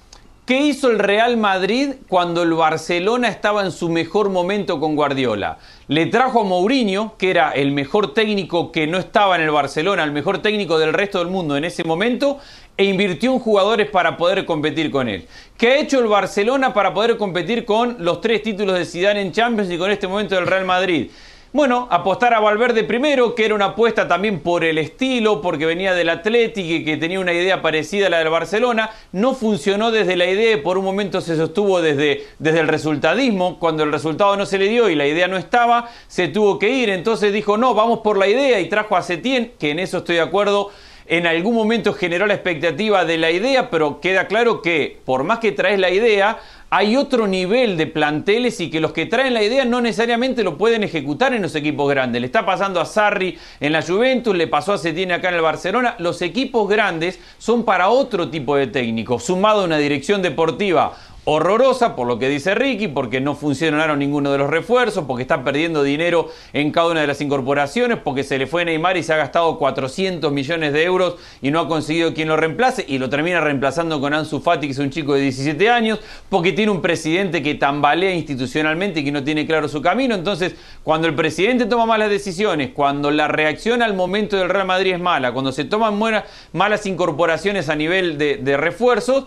¿Qué 0.49 0.61
hizo 0.61 0.89
el 0.89 0.97
Real 0.97 1.37
Madrid 1.37 1.89
cuando 2.07 2.41
el 2.41 2.53
Barcelona 2.53 3.27
estaba 3.27 3.63
en 3.63 3.71
su 3.71 3.87
mejor 3.87 4.31
momento 4.31 4.79
con 4.79 4.95
Guardiola? 4.95 5.59
Le 5.87 6.07
trajo 6.07 6.41
a 6.41 6.43
Mourinho, 6.43 7.13
que 7.19 7.29
era 7.29 7.51
el 7.51 7.71
mejor 7.71 8.15
técnico 8.15 8.71
que 8.71 8.87
no 8.87 8.97
estaba 8.97 9.35
en 9.35 9.43
el 9.43 9.51
Barcelona, 9.51 10.03
el 10.03 10.11
mejor 10.11 10.39
técnico 10.41 10.79
del 10.79 10.93
resto 10.93 11.19
del 11.19 11.27
mundo 11.27 11.55
en 11.55 11.65
ese 11.65 11.83
momento, 11.83 12.39
e 12.77 12.85
invirtió 12.85 13.31
en 13.31 13.37
jugadores 13.37 13.91
para 13.91 14.17
poder 14.17 14.43
competir 14.45 14.89
con 14.89 15.07
él. 15.07 15.27
¿Qué 15.55 15.67
ha 15.67 15.77
hecho 15.77 15.99
el 15.99 16.07
Barcelona 16.07 16.73
para 16.73 16.95
poder 16.95 17.17
competir 17.17 17.63
con 17.63 17.97
los 17.99 18.19
tres 18.19 18.41
títulos 18.41 18.75
de 18.75 18.85
Zidane 18.85 19.21
en 19.21 19.31
Champions 19.31 19.71
y 19.71 19.77
con 19.77 19.91
este 19.91 20.07
momento 20.07 20.33
del 20.33 20.47
Real 20.47 20.65
Madrid? 20.65 21.11
Bueno, 21.51 21.87
apostar 21.89 22.35
a 22.35 22.39
Valverde 22.39 22.83
primero, 22.83 23.33
que 23.33 23.43
era 23.43 23.55
una 23.55 23.65
apuesta 23.65 24.07
también 24.07 24.41
por 24.41 24.63
el 24.63 24.77
estilo, 24.77 25.41
porque 25.41 25.65
venía 25.65 25.95
del 25.95 26.09
Atlético 26.09 26.75
y 26.75 26.85
que 26.85 26.95
tenía 26.95 27.19
una 27.19 27.33
idea 27.33 27.63
parecida 27.63 28.05
a 28.05 28.11
la 28.11 28.19
del 28.19 28.29
Barcelona. 28.29 28.91
No 29.13 29.33
funcionó 29.33 29.89
desde 29.89 30.15
la 30.15 30.27
idea 30.27 30.51
y 30.53 30.61
por 30.61 30.77
un 30.77 30.85
momento 30.85 31.21
se 31.21 31.35
sostuvo 31.35 31.81
desde, 31.81 32.27
desde 32.37 32.59
el 32.59 32.67
resultadismo. 32.67 33.57
Cuando 33.57 33.81
el 33.81 33.91
resultado 33.91 34.37
no 34.37 34.45
se 34.45 34.59
le 34.59 34.67
dio 34.67 34.89
y 34.89 34.95
la 34.95 35.07
idea 35.07 35.27
no 35.27 35.37
estaba, 35.37 35.89
se 36.07 36.27
tuvo 36.27 36.59
que 36.59 36.69
ir. 36.69 36.91
Entonces 36.91 37.33
dijo, 37.33 37.57
no, 37.57 37.73
vamos 37.73 38.01
por 38.01 38.19
la 38.19 38.27
idea 38.27 38.59
y 38.59 38.69
trajo 38.69 38.95
a 38.95 39.01
Setién, 39.01 39.53
que 39.57 39.71
en 39.71 39.79
eso 39.79 39.97
estoy 39.97 40.17
de 40.17 40.21
acuerdo 40.21 40.69
en 41.09 41.25
algún 41.25 41.55
momento 41.55 41.93
generó 41.93 42.27
la 42.27 42.35
expectativa 42.35 43.03
de 43.03 43.17
la 43.17 43.31
idea, 43.31 43.71
pero 43.71 43.99
queda 43.99 44.27
claro 44.27 44.61
que 44.61 44.99
por 45.05 45.23
más 45.23 45.39
que 45.39 45.51
traes 45.51 45.79
la 45.79 45.89
idea, 45.89 46.37
hay 46.71 46.95
otro 46.95 47.27
nivel 47.27 47.77
de 47.77 47.87
planteles 47.87 48.59
y 48.59 48.69
que 48.69 48.79
los 48.79 48.93
que 48.93 49.07
traen 49.07 49.33
la 49.33 49.43
idea 49.43 49.65
no 49.65 49.81
necesariamente 49.81 50.43
lo 50.43 50.57
pueden 50.57 50.83
ejecutar 50.83 51.33
en 51.33 51.41
los 51.41 51.55
equipos 51.55 51.89
grandes. 51.89 52.21
Le 52.21 52.27
está 52.27 52.45
pasando 52.45 52.79
a 52.79 52.85
Sarri 52.85 53.37
en 53.59 53.73
la 53.73 53.81
Juventus, 53.81 54.35
le 54.35 54.47
pasó 54.47 54.73
a 54.73 54.77
Setién 54.77 55.11
acá 55.11 55.29
en 55.29 55.35
el 55.35 55.41
Barcelona. 55.41 55.95
Los 55.97 56.21
equipos 56.21 56.69
grandes 56.69 57.19
son 57.39 57.63
para 57.63 57.89
otro 57.89 58.29
tipo 58.29 58.55
de 58.55 58.67
técnico, 58.67 59.19
sumado 59.19 59.61
a 59.61 59.65
una 59.65 59.77
dirección 59.77 60.21
deportiva 60.21 60.95
horrorosa, 61.25 61.95
por 61.95 62.07
lo 62.07 62.17
que 62.17 62.29
dice 62.29 62.55
Ricky, 62.55 62.87
porque 62.87 63.21
no 63.21 63.35
funcionaron 63.35 63.99
ninguno 63.99 64.31
de 64.31 64.37
los 64.37 64.49
refuerzos, 64.49 65.05
porque 65.05 65.21
está 65.21 65.43
perdiendo 65.43 65.83
dinero 65.83 66.29
en 66.53 66.71
cada 66.71 66.87
una 66.87 67.01
de 67.01 67.07
las 67.07 67.21
incorporaciones, 67.21 67.99
porque 68.03 68.23
se 68.23 68.37
le 68.37 68.47
fue 68.47 68.65
Neymar 68.65 68.97
y 68.97 69.03
se 69.03 69.13
ha 69.13 69.17
gastado 69.17 69.57
400 69.59 70.31
millones 70.31 70.73
de 70.73 70.83
euros 70.83 71.15
y 71.41 71.51
no 71.51 71.59
ha 71.59 71.67
conseguido 71.67 72.13
quien 72.13 72.27
lo 72.27 72.37
reemplace 72.37 72.83
y 72.87 72.97
lo 72.97 73.09
termina 73.09 73.41
reemplazando 73.41 73.99
con 73.99 74.13
Ansu 74.13 74.39
Fati, 74.39 74.67
que 74.67 74.73
es 74.73 74.79
un 74.79 74.89
chico 74.89 75.13
de 75.13 75.21
17 75.21 75.69
años, 75.69 75.99
porque 76.29 76.51
tiene 76.51 76.71
un 76.71 76.81
presidente 76.81 77.43
que 77.43 77.55
tambalea 77.55 78.13
institucionalmente 78.13 79.01
y 79.01 79.03
que 79.03 79.11
no 79.11 79.23
tiene 79.23 79.45
claro 79.45 79.67
su 79.67 79.81
camino. 79.81 80.15
Entonces, 80.15 80.55
cuando 80.83 81.07
el 81.07 81.15
presidente 81.15 81.65
toma 81.65 81.85
malas 81.85 82.09
decisiones, 82.09 82.71
cuando 82.73 83.11
la 83.11 83.27
reacción 83.27 83.81
al 83.81 83.93
momento 83.93 84.37
del 84.37 84.49
Real 84.49 84.65
Madrid 84.65 84.93
es 84.93 84.99
mala, 84.99 85.31
cuando 85.31 85.51
se 85.51 85.65
toman 85.65 85.99
malas 86.53 86.85
incorporaciones 86.85 87.69
a 87.69 87.75
nivel 87.75 88.17
de, 88.17 88.37
de 88.37 88.57
refuerzos, 88.57 89.25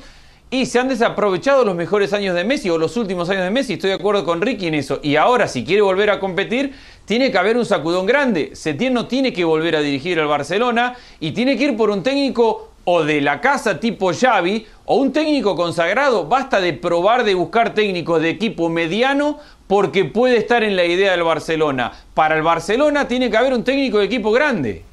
y 0.52 0.66
se 0.66 0.78
han 0.78 0.88
desaprovechado 0.88 1.64
los 1.64 1.74
mejores 1.74 2.12
años 2.12 2.34
de 2.34 2.44
Messi 2.44 2.68
o 2.68 2.76
los 2.76 2.98
últimos 2.98 3.30
años 3.30 3.44
de 3.44 3.50
Messi, 3.50 3.72
estoy 3.72 3.88
de 3.88 3.96
acuerdo 3.96 4.22
con 4.22 4.42
Ricky 4.42 4.66
en 4.66 4.74
eso. 4.74 5.00
Y 5.02 5.16
ahora, 5.16 5.48
si 5.48 5.64
quiere 5.64 5.80
volver 5.80 6.10
a 6.10 6.20
competir, 6.20 6.74
tiene 7.06 7.32
que 7.32 7.38
haber 7.38 7.56
un 7.56 7.64
sacudón 7.64 8.04
grande. 8.04 8.50
Setién 8.52 8.92
no 8.92 9.06
tiene 9.06 9.32
que 9.32 9.44
volver 9.44 9.76
a 9.76 9.80
dirigir 9.80 10.20
al 10.20 10.26
Barcelona 10.26 10.94
y 11.20 11.30
tiene 11.30 11.56
que 11.56 11.64
ir 11.64 11.76
por 11.76 11.88
un 11.88 12.02
técnico 12.02 12.68
o 12.84 13.02
de 13.02 13.22
la 13.22 13.40
casa 13.40 13.80
tipo 13.80 14.12
Xavi 14.12 14.66
o 14.84 14.96
un 14.96 15.10
técnico 15.10 15.56
consagrado. 15.56 16.26
Basta 16.26 16.60
de 16.60 16.74
probar 16.74 17.24
de 17.24 17.34
buscar 17.34 17.72
técnicos 17.72 18.20
de 18.20 18.28
equipo 18.28 18.68
mediano 18.68 19.38
porque 19.68 20.04
puede 20.04 20.36
estar 20.36 20.62
en 20.62 20.76
la 20.76 20.84
idea 20.84 21.12
del 21.12 21.22
Barcelona. 21.22 21.92
Para 22.12 22.36
el 22.36 22.42
Barcelona 22.42 23.08
tiene 23.08 23.30
que 23.30 23.38
haber 23.38 23.54
un 23.54 23.64
técnico 23.64 24.00
de 24.00 24.04
equipo 24.04 24.30
grande. 24.30 24.84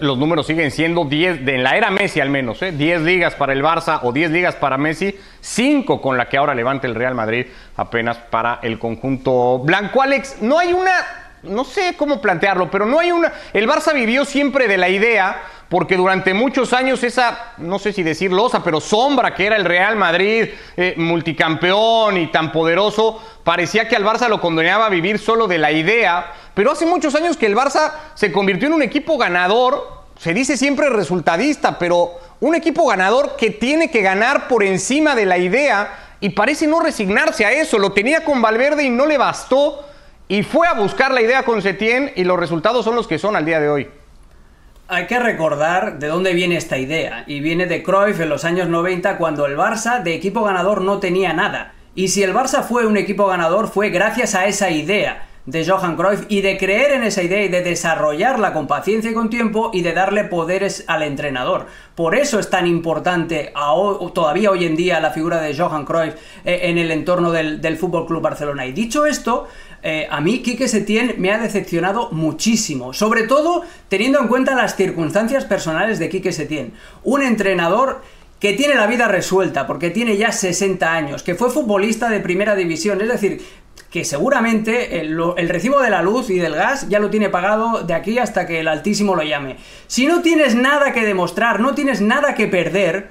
Los 0.00 0.18
números 0.18 0.48
siguen 0.48 0.72
siendo 0.72 1.04
10, 1.04 1.44
de, 1.44 1.54
en 1.54 1.62
la 1.62 1.76
era 1.76 1.90
Messi 1.90 2.20
al 2.20 2.28
menos, 2.28 2.60
¿eh? 2.62 2.72
10 2.72 3.02
ligas 3.02 3.36
para 3.36 3.52
el 3.52 3.62
Barça 3.62 4.00
o 4.02 4.10
10 4.10 4.32
ligas 4.32 4.56
para 4.56 4.76
Messi, 4.76 5.16
5 5.40 6.00
con 6.00 6.16
la 6.16 6.28
que 6.28 6.36
ahora 6.36 6.56
levanta 6.56 6.88
el 6.88 6.96
Real 6.96 7.14
Madrid 7.14 7.46
apenas 7.76 8.16
para 8.16 8.58
el 8.64 8.80
conjunto 8.80 9.60
blanco. 9.60 10.02
Alex, 10.02 10.42
no 10.42 10.58
hay 10.58 10.72
una, 10.72 10.90
no 11.44 11.62
sé 11.62 11.94
cómo 11.96 12.20
plantearlo, 12.20 12.68
pero 12.68 12.84
no 12.84 12.98
hay 12.98 13.12
una, 13.12 13.32
el 13.52 13.68
Barça 13.68 13.94
vivió 13.94 14.24
siempre 14.24 14.66
de 14.66 14.76
la 14.76 14.88
idea 14.88 15.40
porque 15.68 15.96
durante 15.96 16.32
muchos 16.32 16.72
años 16.72 17.02
esa, 17.02 17.54
no 17.58 17.78
sé 17.78 17.92
si 17.92 18.02
decir 18.02 18.32
losa, 18.32 18.62
pero 18.62 18.80
sombra 18.80 19.34
que 19.34 19.46
era 19.46 19.56
el 19.56 19.64
Real 19.64 19.96
Madrid, 19.96 20.48
eh, 20.76 20.94
multicampeón 20.96 22.16
y 22.18 22.30
tan 22.30 22.52
poderoso, 22.52 23.20
parecía 23.42 23.88
que 23.88 23.96
al 23.96 24.04
Barça 24.04 24.28
lo 24.28 24.40
condenaba 24.40 24.86
a 24.86 24.90
vivir 24.90 25.18
solo 25.18 25.48
de 25.48 25.58
la 25.58 25.72
idea, 25.72 26.32
pero 26.54 26.70
hace 26.70 26.86
muchos 26.86 27.14
años 27.14 27.36
que 27.36 27.46
el 27.46 27.56
Barça 27.56 27.92
se 28.14 28.30
convirtió 28.30 28.68
en 28.68 28.74
un 28.74 28.82
equipo 28.82 29.18
ganador, 29.18 30.04
se 30.18 30.32
dice 30.32 30.56
siempre 30.56 30.88
resultadista, 30.88 31.78
pero 31.78 32.12
un 32.40 32.54
equipo 32.54 32.86
ganador 32.86 33.36
que 33.36 33.50
tiene 33.50 33.90
que 33.90 34.02
ganar 34.02 34.48
por 34.48 34.62
encima 34.62 35.14
de 35.14 35.26
la 35.26 35.38
idea 35.38 36.16
y 36.20 36.30
parece 36.30 36.66
no 36.66 36.80
resignarse 36.80 37.44
a 37.44 37.52
eso, 37.52 37.78
lo 37.78 37.92
tenía 37.92 38.24
con 38.24 38.40
Valverde 38.40 38.84
y 38.84 38.90
no 38.90 39.04
le 39.04 39.18
bastó 39.18 39.84
y 40.28 40.42
fue 40.42 40.66
a 40.66 40.74
buscar 40.74 41.12
la 41.12 41.22
idea 41.22 41.44
con 41.44 41.60
Setién 41.60 42.12
y 42.16 42.24
los 42.24 42.38
resultados 42.38 42.84
son 42.84 42.94
los 42.94 43.06
que 43.06 43.18
son 43.18 43.36
al 43.36 43.44
día 43.44 43.60
de 43.60 43.68
hoy. 43.68 43.88
Hay 44.88 45.08
que 45.08 45.18
recordar 45.18 45.98
de 45.98 46.06
dónde 46.06 46.32
viene 46.32 46.56
esta 46.56 46.78
idea, 46.78 47.24
y 47.26 47.40
viene 47.40 47.66
de 47.66 47.82
Cruyff 47.82 48.20
en 48.20 48.28
los 48.28 48.44
años 48.44 48.68
90 48.68 49.18
cuando 49.18 49.44
el 49.44 49.56
Barça 49.56 50.00
de 50.00 50.14
equipo 50.14 50.44
ganador 50.44 50.82
no 50.82 51.00
tenía 51.00 51.32
nada. 51.32 51.74
Y 51.96 52.06
si 52.06 52.22
el 52.22 52.32
Barça 52.32 52.62
fue 52.62 52.86
un 52.86 52.96
equipo 52.96 53.26
ganador 53.26 53.66
fue 53.66 53.90
gracias 53.90 54.36
a 54.36 54.46
esa 54.46 54.70
idea 54.70 55.26
de 55.46 55.64
Johan 55.64 55.96
Cruyff 55.96 56.26
y 56.28 56.40
de 56.40 56.56
creer 56.56 56.92
en 56.92 57.04
esa 57.04 57.22
idea 57.22 57.44
y 57.44 57.48
de 57.48 57.62
desarrollarla 57.62 58.52
con 58.52 58.66
paciencia 58.68 59.10
y 59.10 59.14
con 59.14 59.30
tiempo 59.30 59.70
y 59.72 59.82
de 59.82 59.92
darle 59.92 60.22
poderes 60.22 60.84
al 60.86 61.02
entrenador. 61.02 61.66
Por 61.94 62.14
eso 62.14 62.38
es 62.38 62.50
tan 62.50 62.66
importante 62.66 63.52
todavía 64.12 64.50
hoy 64.50 64.66
en 64.66 64.76
día 64.76 65.00
la 65.00 65.10
figura 65.10 65.40
de 65.40 65.56
Johan 65.56 65.84
Cruyff 65.84 66.14
eh, 66.44 66.60
en 66.64 66.78
el 66.78 66.92
entorno 66.92 67.32
del, 67.32 67.60
del 67.60 67.76
Fútbol 67.76 68.06
Club 68.06 68.22
Barcelona. 68.22 68.66
Y 68.66 68.72
dicho 68.72 69.06
esto, 69.06 69.48
eh, 69.88 70.08
a 70.10 70.20
mí 70.20 70.40
Quique 70.40 70.66
Setién 70.66 71.14
me 71.18 71.30
ha 71.30 71.38
decepcionado 71.38 72.10
muchísimo, 72.10 72.92
sobre 72.92 73.22
todo 73.22 73.62
teniendo 73.88 74.20
en 74.20 74.26
cuenta 74.26 74.56
las 74.56 74.74
circunstancias 74.74 75.44
personales 75.44 76.00
de 76.00 76.08
Quique 76.08 76.32
Setién. 76.32 76.72
Un 77.04 77.22
entrenador 77.22 78.02
que 78.40 78.54
tiene 78.54 78.74
la 78.74 78.88
vida 78.88 79.06
resuelta 79.06 79.68
porque 79.68 79.90
tiene 79.90 80.16
ya 80.16 80.32
60 80.32 80.92
años, 80.92 81.22
que 81.22 81.36
fue 81.36 81.50
futbolista 81.50 82.08
de 82.08 82.18
primera 82.18 82.56
división, 82.56 83.00
es 83.00 83.06
decir, 83.06 83.40
que 83.88 84.04
seguramente 84.04 84.98
el, 84.98 85.48
recibo 85.48 85.80
de 85.80 85.90
la 85.90 86.02
luz 86.02 86.30
y 86.30 86.40
del 86.40 86.56
gas 86.56 86.88
ya 86.88 86.98
lo 86.98 87.08
tiene 87.08 87.28
pagado 87.28 87.84
de 87.84 87.94
aquí 87.94 88.18
hasta 88.18 88.44
que 88.44 88.58
el 88.58 88.66
Altísimo 88.66 89.14
lo 89.14 89.22
llame. 89.22 89.56
Si 89.86 90.08
no 90.08 90.20
tienes 90.20 90.56
nada 90.56 90.92
que 90.92 91.04
demostrar, 91.04 91.60
no 91.60 91.76
tienes 91.76 92.00
nada 92.00 92.34
que 92.34 92.48
perder, 92.48 93.10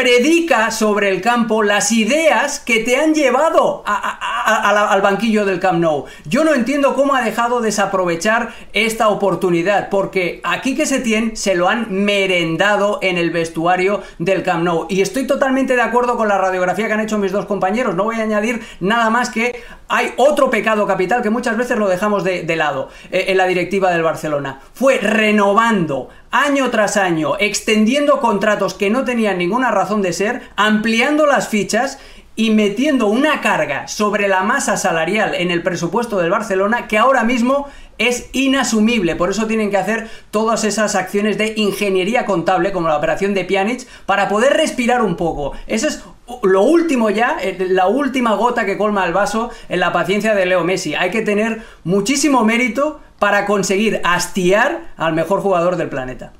predica 0.00 0.70
sobre 0.70 1.10
el 1.10 1.20
campo 1.20 1.62
las 1.62 1.92
ideas 1.92 2.58
que 2.58 2.82
te 2.82 2.96
han 2.96 3.12
llevado 3.12 3.82
al 3.84 5.02
banquillo 5.02 5.44
del 5.44 5.60
Camp 5.60 5.78
Nou. 5.78 6.06
Yo 6.24 6.42
no 6.42 6.54
entiendo 6.54 6.94
cómo 6.94 7.14
ha 7.14 7.20
dejado 7.20 7.60
desaprovechar 7.60 8.54
esta 8.72 9.08
oportunidad, 9.08 9.90
porque 9.90 10.40
aquí 10.42 10.74
que 10.74 10.86
se 10.86 11.00
tiene 11.00 11.36
se 11.36 11.54
lo 11.54 11.68
han 11.68 11.88
merendado 11.90 12.98
en 13.02 13.18
el 13.18 13.30
vestuario 13.30 14.02
del 14.18 14.42
Camp 14.42 14.64
Nou. 14.64 14.86
Y 14.88 15.02
estoy 15.02 15.26
totalmente 15.26 15.76
de 15.76 15.82
acuerdo 15.82 16.16
con 16.16 16.28
la 16.28 16.38
radiografía 16.38 16.86
que 16.86 16.94
han 16.94 17.00
hecho 17.00 17.18
mis 17.18 17.32
dos 17.32 17.44
compañeros. 17.44 17.94
No 17.94 18.04
voy 18.04 18.16
a 18.16 18.22
añadir 18.22 18.62
nada 18.80 19.10
más 19.10 19.28
que 19.28 19.62
hay 19.92 20.14
otro 20.16 20.50
pecado 20.50 20.86
capital 20.86 21.20
que 21.20 21.30
muchas 21.30 21.58
veces 21.58 21.76
lo 21.76 21.88
dejamos 21.88 22.24
de, 22.24 22.56
lado 22.56 22.88
eh, 23.10 23.26
en 23.28 23.36
la 23.36 23.46
directiva 23.46 23.90
del 23.90 24.02
Barcelona. 24.02 24.60
Fue 24.72 24.98
renovando 24.98 26.08
año 26.30 26.70
tras 26.70 26.96
año, 26.96 27.34
extendiendo 27.38 28.20
contratos 28.20 28.74
que 28.74 28.90
no 28.90 29.04
tenían 29.04 29.38
ninguna 29.38 29.70
razón 29.70 30.02
de 30.02 30.12
ser, 30.12 30.42
ampliando 30.56 31.26
las 31.26 31.48
fichas 31.48 31.98
y 32.36 32.50
metiendo 32.50 33.08
una 33.08 33.40
carga 33.40 33.88
sobre 33.88 34.28
la 34.28 34.42
masa 34.42 34.76
salarial 34.76 35.34
en 35.34 35.50
el 35.50 35.62
presupuesto 35.62 36.18
del 36.18 36.30
Barcelona 36.30 36.88
que 36.88 36.96
ahora 36.96 37.24
mismo 37.24 37.68
es 37.98 38.30
inasumible. 38.32 39.14
Por 39.14 39.28
eso 39.28 39.46
tienen 39.46 39.70
que 39.70 39.76
hacer 39.76 40.08
todas 40.30 40.64
esas 40.64 40.94
acciones 40.94 41.36
de 41.36 41.52
ingeniería 41.56 42.24
contable, 42.24 42.72
como 42.72 42.88
la 42.88 42.96
operación 42.96 43.34
de 43.34 43.44
Pjanic, 43.44 43.86
para 44.06 44.28
poder 44.28 44.54
respirar 44.54 45.02
un 45.02 45.16
poco. 45.16 45.52
Eso 45.66 45.86
es 45.86 46.02
lo 46.42 46.62
último 46.62 47.10
ya, 47.10 47.36
eh, 47.42 47.58
la 47.68 47.88
última 47.88 48.34
gota 48.36 48.64
que 48.64 48.78
colma 48.78 49.04
el 49.04 49.12
vaso 49.12 49.50
en 49.68 49.80
la 49.80 49.92
paciencia 49.92 50.34
de 50.34 50.46
Leo 50.46 50.64
Messi. 50.64 50.94
Hay 50.94 51.10
que 51.10 51.20
tener 51.20 51.62
muchísimo 51.84 52.42
mérito 52.42 53.00
para 53.20 53.46
conseguir 53.46 54.00
hastiar 54.02 54.94
al 54.96 55.12
mejor 55.12 55.42
jugador 55.42 55.76
del 55.76 55.88
planeta. 55.88 56.32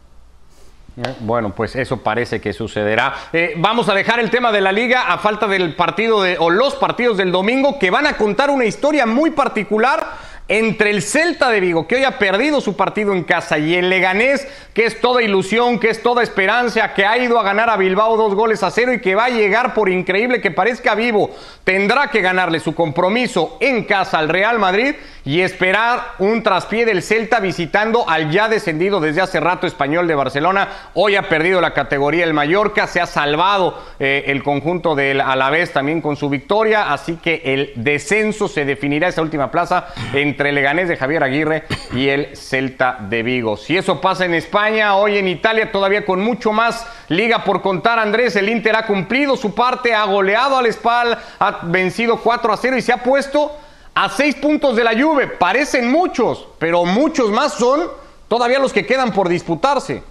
Bueno, 1.20 1.54
pues 1.54 1.76
eso 1.76 1.98
parece 1.98 2.40
que 2.40 2.52
sucederá. 2.52 3.14
Eh, 3.32 3.54
vamos 3.56 3.88
a 3.88 3.94
dejar 3.94 4.18
el 4.18 4.30
tema 4.30 4.50
de 4.50 4.60
la 4.60 4.72
liga 4.72 5.12
a 5.12 5.18
falta 5.18 5.46
del 5.46 5.76
partido 5.76 6.22
de, 6.22 6.36
o 6.38 6.50
los 6.50 6.74
partidos 6.74 7.16
del 7.16 7.30
domingo 7.30 7.78
que 7.78 7.90
van 7.90 8.06
a 8.06 8.16
contar 8.16 8.50
una 8.50 8.64
historia 8.64 9.06
muy 9.06 9.30
particular 9.30 10.04
entre 10.50 10.90
el 10.90 11.00
Celta 11.00 11.48
de 11.48 11.60
Vigo, 11.60 11.86
que 11.86 11.94
hoy 11.94 12.02
ha 12.02 12.18
perdido 12.18 12.60
su 12.60 12.74
partido 12.74 13.12
en 13.12 13.22
casa, 13.22 13.56
y 13.56 13.76
el 13.76 13.88
Leganés, 13.88 14.48
que 14.74 14.84
es 14.84 15.00
toda 15.00 15.22
ilusión, 15.22 15.78
que 15.78 15.90
es 15.90 16.02
toda 16.02 16.24
esperanza, 16.24 16.92
que 16.92 17.06
ha 17.06 17.16
ido 17.18 17.38
a 17.38 17.44
ganar 17.44 17.70
a 17.70 17.76
Bilbao 17.76 18.16
dos 18.16 18.34
goles 18.34 18.64
a 18.64 18.72
cero 18.72 18.92
y 18.92 19.00
que 19.00 19.14
va 19.14 19.26
a 19.26 19.30
llegar, 19.30 19.74
por 19.74 19.88
increíble 19.88 20.40
que 20.40 20.50
parezca 20.50 20.96
vivo, 20.96 21.30
tendrá 21.62 22.08
que 22.08 22.20
ganarle 22.20 22.58
su 22.58 22.74
compromiso 22.74 23.58
en 23.60 23.84
casa 23.84 24.18
al 24.18 24.28
Real 24.28 24.58
Madrid 24.58 24.96
y 25.24 25.42
esperar 25.42 26.14
un 26.18 26.42
traspié 26.42 26.84
del 26.84 27.02
Celta 27.02 27.38
visitando 27.38 28.08
al 28.08 28.30
ya 28.30 28.48
descendido 28.48 28.98
desde 28.98 29.20
hace 29.20 29.38
rato 29.38 29.66
español 29.68 30.08
de 30.08 30.14
Barcelona. 30.14 30.68
Hoy 30.94 31.14
ha 31.14 31.28
perdido 31.28 31.60
la 31.60 31.74
categoría 31.74 32.24
el 32.24 32.34
Mallorca, 32.34 32.86
se 32.86 33.00
ha 33.00 33.06
salvado 33.06 33.80
eh, 34.00 34.24
el 34.26 34.42
conjunto 34.42 34.94
del 34.94 35.20
Alavés 35.20 35.72
también 35.72 36.00
con 36.00 36.16
su 36.16 36.28
victoria, 36.28 36.92
así 36.92 37.18
que 37.22 37.42
el 37.44 37.72
descenso 37.76 38.48
se 38.48 38.64
definirá 38.64 39.08
esa 39.08 39.22
última 39.22 39.50
plaza 39.50 39.88
entre 40.12 40.39
entre 40.40 40.48
el 40.48 40.54
Leganés 40.54 40.88
de 40.88 40.96
Javier 40.96 41.22
Aguirre 41.22 41.64
y 41.92 42.08
el 42.08 42.34
Celta 42.34 42.96
de 42.98 43.22
Vigo. 43.22 43.58
Si 43.58 43.76
eso 43.76 44.00
pasa 44.00 44.24
en 44.24 44.32
España, 44.32 44.96
hoy 44.96 45.18
en 45.18 45.28
Italia 45.28 45.70
todavía 45.70 46.06
con 46.06 46.18
mucho 46.20 46.50
más 46.50 46.86
liga 47.08 47.44
por 47.44 47.60
contar, 47.60 47.98
Andrés, 47.98 48.36
el 48.36 48.48
Inter 48.48 48.74
ha 48.74 48.86
cumplido 48.86 49.36
su 49.36 49.54
parte, 49.54 49.94
ha 49.94 50.02
goleado 50.06 50.56
al 50.56 50.72
Spal, 50.72 51.18
ha 51.38 51.60
vencido 51.64 52.16
4 52.22 52.54
a 52.54 52.56
0 52.56 52.78
y 52.78 52.80
se 52.80 52.90
ha 52.90 53.02
puesto 53.02 53.54
a 53.94 54.08
6 54.08 54.36
puntos 54.36 54.76
de 54.76 54.84
la 54.84 54.98
Juve. 54.98 55.26
Parecen 55.26 55.90
muchos, 55.90 56.48
pero 56.58 56.86
muchos 56.86 57.30
más 57.30 57.52
son 57.52 57.90
todavía 58.26 58.58
los 58.60 58.72
que 58.72 58.86
quedan 58.86 59.12
por 59.12 59.28
disputarse. 59.28 60.02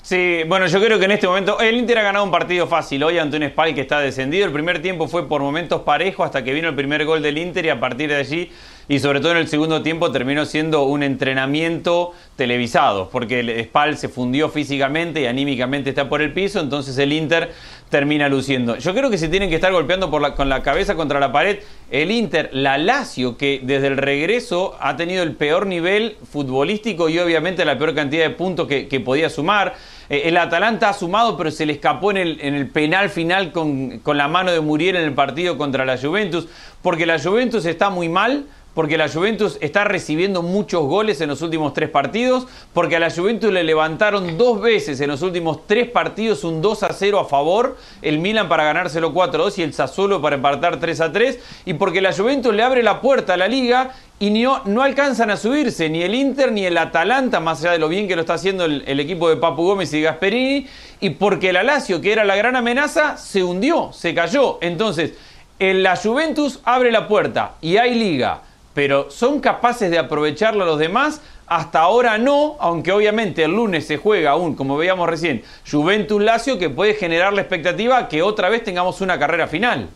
Sí, 0.00 0.42
bueno, 0.46 0.68
yo 0.68 0.80
creo 0.80 1.00
que 1.00 1.06
en 1.06 1.10
este 1.10 1.26
momento 1.26 1.58
el 1.58 1.74
Inter 1.74 1.98
ha 1.98 2.02
ganado 2.02 2.24
un 2.24 2.30
partido 2.30 2.68
fácil 2.68 3.02
hoy 3.02 3.18
ante 3.18 3.36
un 3.36 3.48
Spal 3.48 3.74
que 3.74 3.80
está 3.80 3.98
descendido. 3.98 4.46
El 4.46 4.52
primer 4.52 4.80
tiempo 4.80 5.08
fue 5.08 5.28
por 5.28 5.42
momentos 5.42 5.80
parejo 5.80 6.22
hasta 6.22 6.44
que 6.44 6.52
vino 6.52 6.68
el 6.68 6.76
primer 6.76 7.04
gol 7.04 7.20
del 7.20 7.36
Inter 7.36 7.66
y 7.66 7.70
a 7.70 7.80
partir 7.80 8.10
de 8.10 8.14
allí 8.14 8.52
y 8.88 8.98
sobre 8.98 9.20
todo 9.20 9.32
en 9.32 9.38
el 9.38 9.48
segundo 9.48 9.82
tiempo 9.82 10.10
terminó 10.12 10.44
siendo 10.44 10.84
un 10.84 11.02
entrenamiento 11.02 12.12
televisado, 12.36 13.08
porque 13.10 13.40
el 13.40 13.64
Spal 13.64 13.96
se 13.96 14.08
fundió 14.08 14.48
físicamente 14.48 15.22
y 15.22 15.26
anímicamente 15.26 15.90
está 15.90 16.08
por 16.08 16.22
el 16.22 16.32
piso, 16.32 16.60
entonces 16.60 16.96
el 16.98 17.12
Inter 17.12 17.52
termina 17.90 18.28
luciendo. 18.28 18.76
Yo 18.76 18.94
creo 18.94 19.10
que 19.10 19.18
se 19.18 19.28
tienen 19.28 19.48
que 19.48 19.56
estar 19.56 19.72
golpeando 19.72 20.10
con 20.10 20.48
la 20.48 20.62
cabeza 20.62 20.94
contra 20.94 21.20
la 21.20 21.32
pared 21.32 21.58
el 21.90 22.10
Inter, 22.10 22.50
la 22.52 22.78
Lazio, 22.78 23.36
que 23.36 23.60
desde 23.62 23.86
el 23.86 23.96
regreso 23.96 24.76
ha 24.80 24.96
tenido 24.96 25.22
el 25.22 25.36
peor 25.36 25.66
nivel 25.66 26.16
futbolístico 26.30 27.08
y 27.08 27.18
obviamente 27.20 27.64
la 27.64 27.78
peor 27.78 27.94
cantidad 27.94 28.24
de 28.24 28.30
puntos 28.30 28.66
que, 28.66 29.00
podía 29.04 29.30
sumar. 29.30 29.74
Eh, 30.08 30.22
el 30.24 30.36
Atalanta 30.36 30.88
ha 30.88 30.92
sumado, 30.92 31.36
pero 31.36 31.52
se 31.52 31.64
le 31.64 31.74
escapó 31.74 32.10
en 32.10 32.16
el, 32.16 32.40
en 32.40 32.54
el 32.54 32.68
penal 32.68 33.08
final 33.08 33.52
con, 33.52 34.00
con 34.00 34.16
la 34.16 34.26
mano 34.26 34.50
de 34.50 34.60
Muriel 34.60 34.96
en 34.96 35.04
el 35.04 35.14
partido 35.14 35.56
contra 35.56 35.84
la 35.84 35.96
Juventus, 35.96 36.48
porque 36.82 37.06
la 37.06 37.20
Juventus 37.20 37.64
está 37.66 37.88
muy 37.88 38.08
mal 38.08 38.46
porque 38.76 38.98
la 38.98 39.08
Juventus 39.08 39.56
está 39.62 39.84
recibiendo 39.84 40.42
muchos 40.42 40.82
goles 40.82 41.22
en 41.22 41.30
los 41.30 41.40
últimos 41.40 41.72
tres 41.72 41.88
partidos, 41.88 42.46
porque 42.74 42.96
a 42.96 43.00
la 43.00 43.10
Juventus 43.10 43.50
le 43.50 43.64
levantaron 43.64 44.36
dos 44.36 44.60
veces 44.60 45.00
en 45.00 45.08
los 45.08 45.22
últimos 45.22 45.66
tres 45.66 45.88
partidos 45.88 46.44
un 46.44 46.60
2 46.60 46.82
a 46.82 46.92
0 46.92 47.20
a 47.20 47.24
favor, 47.24 47.78
el 48.02 48.18
Milan 48.18 48.50
para 48.50 48.64
ganárselo 48.64 49.14
4 49.14 49.40
a 49.40 49.44
2 49.46 49.58
y 49.60 49.62
el 49.62 49.72
Sassuolo 49.72 50.20
para 50.20 50.36
empatar 50.36 50.78
3 50.78 51.00
a 51.00 51.10
3, 51.10 51.38
y 51.64 51.72
porque 51.72 52.02
la 52.02 52.12
Juventus 52.12 52.54
le 52.54 52.62
abre 52.62 52.82
la 52.82 53.00
puerta 53.00 53.32
a 53.32 53.36
la 53.38 53.48
liga 53.48 53.94
y 54.18 54.28
no, 54.28 54.60
no, 54.66 54.82
alcanzan 54.82 55.30
a 55.30 55.38
subirse 55.38 55.88
ni 55.88 56.02
el 56.02 56.14
Inter 56.14 56.52
ni 56.52 56.66
el 56.66 56.76
Atalanta, 56.76 57.40
más 57.40 57.60
allá 57.60 57.72
de 57.72 57.78
lo 57.78 57.88
bien 57.88 58.06
que 58.06 58.14
lo 58.14 58.20
está 58.20 58.34
haciendo 58.34 58.66
el, 58.66 59.00
equipo 59.00 59.30
de 59.30 59.36
Papu 59.36 59.62
Gómez 59.62 59.90
y 59.94 60.02
Gasperini, 60.02 60.66
y 61.00 61.10
porque 61.10 61.48
el 61.48 61.56
Alacio, 61.56 62.02
que 62.02 62.12
era 62.12 62.24
la 62.24 62.36
gran 62.36 62.54
amenaza, 62.56 63.16
se 63.16 63.42
hundió, 63.42 63.90
se 63.94 64.14
cayó. 64.14 64.58
Entonces, 64.60 65.14
la 65.58 65.96
Juventus 65.96 66.60
abre 66.64 66.92
la 66.92 67.08
puerta 67.08 67.54
y 67.62 67.78
hay 67.78 67.94
liga 67.94 68.42
pero 68.76 69.10
¿son 69.10 69.40
capaces 69.40 69.90
de 69.90 69.98
aprovecharlo 69.98 70.62
a 70.62 70.66
los 70.66 70.78
demás? 70.78 71.22
Hasta 71.46 71.80
ahora 71.80 72.18
no, 72.18 72.56
aunque 72.60 72.92
obviamente 72.92 73.42
el 73.42 73.52
lunes 73.52 73.86
se 73.86 73.96
juega 73.96 74.32
aún, 74.32 74.54
como 74.54 74.76
veíamos 74.76 75.08
recién, 75.08 75.42
Juventus 75.68 76.22
Lazio, 76.22 76.58
que 76.58 76.68
puede 76.68 76.92
generar 76.92 77.32
la 77.32 77.40
expectativa 77.40 78.06
que 78.06 78.20
otra 78.20 78.50
vez 78.50 78.62
tengamos 78.64 79.00
una 79.00 79.18
carrera 79.18 79.46
final. 79.46 79.88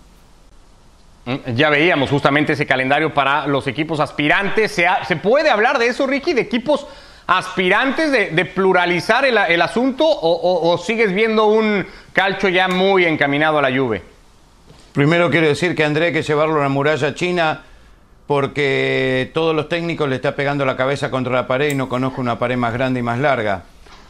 Mm, 1.27 1.53
ya 1.57 1.69
veíamos 1.69 2.09
justamente 2.09 2.55
ese 2.55 2.65
calendario 2.65 3.13
para 3.13 3.47
los 3.47 3.67
equipos 3.67 4.01
aspirantes. 4.01 4.73
¿Se, 4.73 5.17
puede 5.17 5.51
hablar 5.51 5.79
de 5.79 5.89
eso, 5.89 6.07
Ricky? 6.07 6.33
¿De 6.33 6.41
equipos 6.41 6.87
aspirantes, 7.27 8.11
de, 8.11 8.45
pluralizar 8.47 9.27
el, 9.27 9.61
asunto? 9.61 10.07
O, 10.09 10.79
sigues 10.79 11.13
viendo 11.13 11.49
un 11.49 11.85
calcho 12.15 12.49
ya 12.49 12.67
muy 12.67 13.05
encaminado 13.05 13.59
a 13.59 13.63
la 13.63 13.69
lluvia? 13.69 14.01
Primero 14.95 15.31
quiero 15.31 15.49
decir 15.49 15.75
que 15.75 15.85
André 15.85 16.07
hay 16.07 16.13
que 16.15 16.23
llevarlo 16.23 16.61
a 16.61 16.63
la 16.63 16.71
muralla 16.71 17.15
china 17.15 17.65
porque 18.31 19.29
todos 19.35 19.57
los 19.57 19.69
técnicos 19.69 20.09
le 20.09 20.15
está 20.15 20.37
pegando 20.37 20.65
la 20.65 20.77
cabeza 20.77 21.11
contra 21.11 21.33
la 21.33 21.49
pared 21.49 21.73
y 21.73 21.75
no 21.75 21.89
conozco 21.89 22.21
una 22.21 22.39
pared 22.39 22.57
más 22.57 22.73
grande 22.73 23.01
y 23.01 23.03
más 23.03 23.19
larga. 23.19 23.65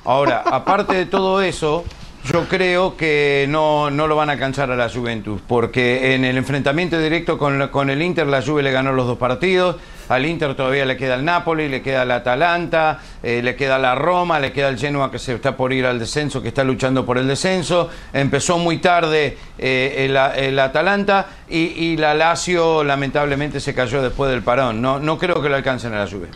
Ahora, 0.05 0.43
aparte 0.53 0.95
de 0.95 1.07
todo 1.07 1.41
eso, 1.41 1.87
yo 2.27 2.47
creo 2.47 2.99
que 2.99 3.47
no, 3.49 3.91
no 3.91 4.07
lo 4.07 4.17
van 4.17 4.29
a 4.29 4.33
alcanzar 4.33 4.71
a 4.71 4.77
la 4.77 4.91
Juventus, 4.91 5.41
porque 5.49 6.15
en 6.15 6.27
el 6.27 6.37
enfrentamiento 6.37 7.01
directo 7.01 7.39
con, 7.39 7.69
con 7.69 7.89
el 7.89 8.03
Inter, 8.03 8.27
la 8.27 8.43
Juve 8.43 8.63
le 8.63 8.73
ganó 8.73 8.93
los 8.93 9.07
dos 9.07 9.17
partidos. 9.17 9.77
Al 10.11 10.27
Inter 10.27 10.55
todavía 10.55 10.85
le 10.85 10.97
queda 10.97 11.15
el 11.15 11.25
Napoli, 11.25 11.69
le 11.69 11.83
queda 11.83 12.03
el 12.03 12.11
Atalanta, 12.11 12.99
eh, 13.23 13.41
le 13.43 13.55
queda 13.55 13.79
la 13.79 13.95
Roma, 13.95 14.41
le 14.41 14.53
queda 14.53 14.69
el 14.69 14.77
Genoa 14.77 15.11
que 15.11 15.19
se 15.19 15.35
está 15.35 15.57
por 15.57 15.73
ir 15.73 15.87
al 15.87 15.99
descenso, 15.99 16.43
que 16.43 16.49
está 16.49 16.65
luchando 16.65 17.07
por 17.07 17.17
el 17.17 17.29
descenso. 17.29 17.89
Empezó 18.13 18.59
muy 18.59 18.79
tarde 18.79 19.39
eh, 19.57 19.95
el, 20.11 20.17
el 20.17 20.59
Atalanta 20.59 21.27
y, 21.49 21.59
y 21.59 21.97
la 21.97 22.15
Lazio 22.15 22.83
lamentablemente 22.83 23.61
se 23.61 23.73
cayó 23.73 24.03
después 24.03 24.31
del 24.31 24.43
parón. 24.43 24.83
No, 24.83 24.99
no 24.99 25.17
creo 25.17 25.41
que 25.41 25.49
lo 25.49 25.55
alcancen 25.55 25.95
a 25.95 26.05
la 26.05 26.11
Juve. 26.11 26.29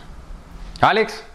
Alex. 0.81 1.25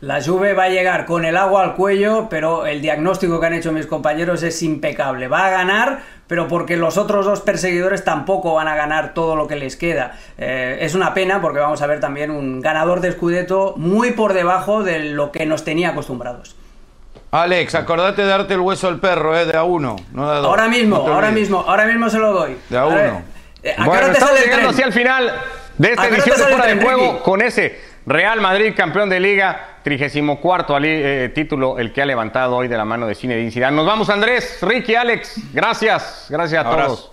La 0.00 0.20
Juve 0.20 0.52
va 0.52 0.64
a 0.64 0.68
llegar 0.68 1.06
con 1.06 1.24
el 1.24 1.36
agua 1.36 1.62
al 1.62 1.76
cuello, 1.76 2.26
pero 2.28 2.66
el 2.66 2.82
diagnóstico 2.82 3.38
que 3.38 3.46
han 3.46 3.54
hecho 3.54 3.70
mis 3.70 3.86
compañeros 3.86 4.42
es 4.42 4.60
impecable. 4.64 5.28
Va 5.28 5.46
a 5.46 5.50
ganar, 5.50 6.02
pero 6.32 6.48
porque 6.48 6.78
los 6.78 6.96
otros 6.96 7.26
dos 7.26 7.42
perseguidores 7.42 8.04
tampoco 8.04 8.54
van 8.54 8.66
a 8.66 8.74
ganar 8.74 9.12
todo 9.12 9.36
lo 9.36 9.46
que 9.46 9.54
les 9.54 9.76
queda. 9.76 10.12
Eh, 10.38 10.78
es 10.80 10.94
una 10.94 11.12
pena 11.12 11.42
porque 11.42 11.58
vamos 11.58 11.82
a 11.82 11.86
ver 11.86 12.00
también 12.00 12.30
un 12.30 12.62
ganador 12.62 13.02
de 13.02 13.12
Scudetto 13.12 13.74
muy 13.76 14.12
por 14.12 14.32
debajo 14.32 14.82
de 14.82 15.00
lo 15.00 15.30
que 15.30 15.44
nos 15.44 15.62
tenía 15.62 15.90
acostumbrados. 15.90 16.56
Alex, 17.32 17.74
acordate 17.74 18.22
de 18.22 18.28
darte 18.28 18.54
el 18.54 18.60
hueso 18.60 18.88
al 18.88 18.98
perro, 18.98 19.36
¿eh? 19.36 19.44
De 19.44 19.58
a 19.58 19.64
uno, 19.64 19.96
no 20.14 20.30
de 20.30 20.36
a 20.38 20.38
dos. 20.38 20.46
Ahora 20.46 20.68
mismo, 20.68 21.04
No 21.06 21.12
ahora 21.12 21.30
mismo, 21.30 21.66
ahora 21.68 21.84
mismo 21.84 22.08
se 22.08 22.18
lo 22.18 22.32
doy. 22.32 22.56
De 22.70 22.78
a 22.78 22.86
uno. 22.86 23.22
Eh, 23.62 23.74
¿a 23.76 23.82
qué 23.82 23.90
Bueno, 23.90 24.06
estamos 24.06 24.38
el 24.38 24.44
llegando 24.46 24.68
así 24.70 24.82
al 24.82 24.92
final 24.94 25.32
de 25.76 25.90
esta 25.90 26.02
¿A 26.02 26.06
qué 26.06 26.14
hora 26.14 26.22
edición 26.22 26.38
de 26.38 26.56
Fuera 26.56 26.70
el 26.70 26.78
de 26.78 26.84
Juego 26.86 27.22
con 27.22 27.42
ese 27.42 27.78
Real 28.06 28.40
Madrid, 28.40 28.72
campeón 28.74 29.10
de 29.10 29.20
liga, 29.20 29.71
34 29.82 30.76
ali- 30.76 30.88
eh, 30.90 31.28
título, 31.34 31.78
el 31.78 31.92
que 31.92 32.02
ha 32.02 32.06
levantado 32.06 32.56
hoy 32.56 32.68
de 32.68 32.76
la 32.76 32.84
mano 32.84 33.06
de 33.06 33.14
Zinedine 33.14 33.50
Zidane. 33.50 33.76
Nos 33.76 33.86
vamos, 33.86 34.08
Andrés, 34.10 34.58
Ricky, 34.62 34.94
Alex. 34.94 35.36
Gracias, 35.52 36.26
gracias 36.28 36.64
a 36.64 36.68
Abrazo. 36.68 36.86
todos. 36.96 37.11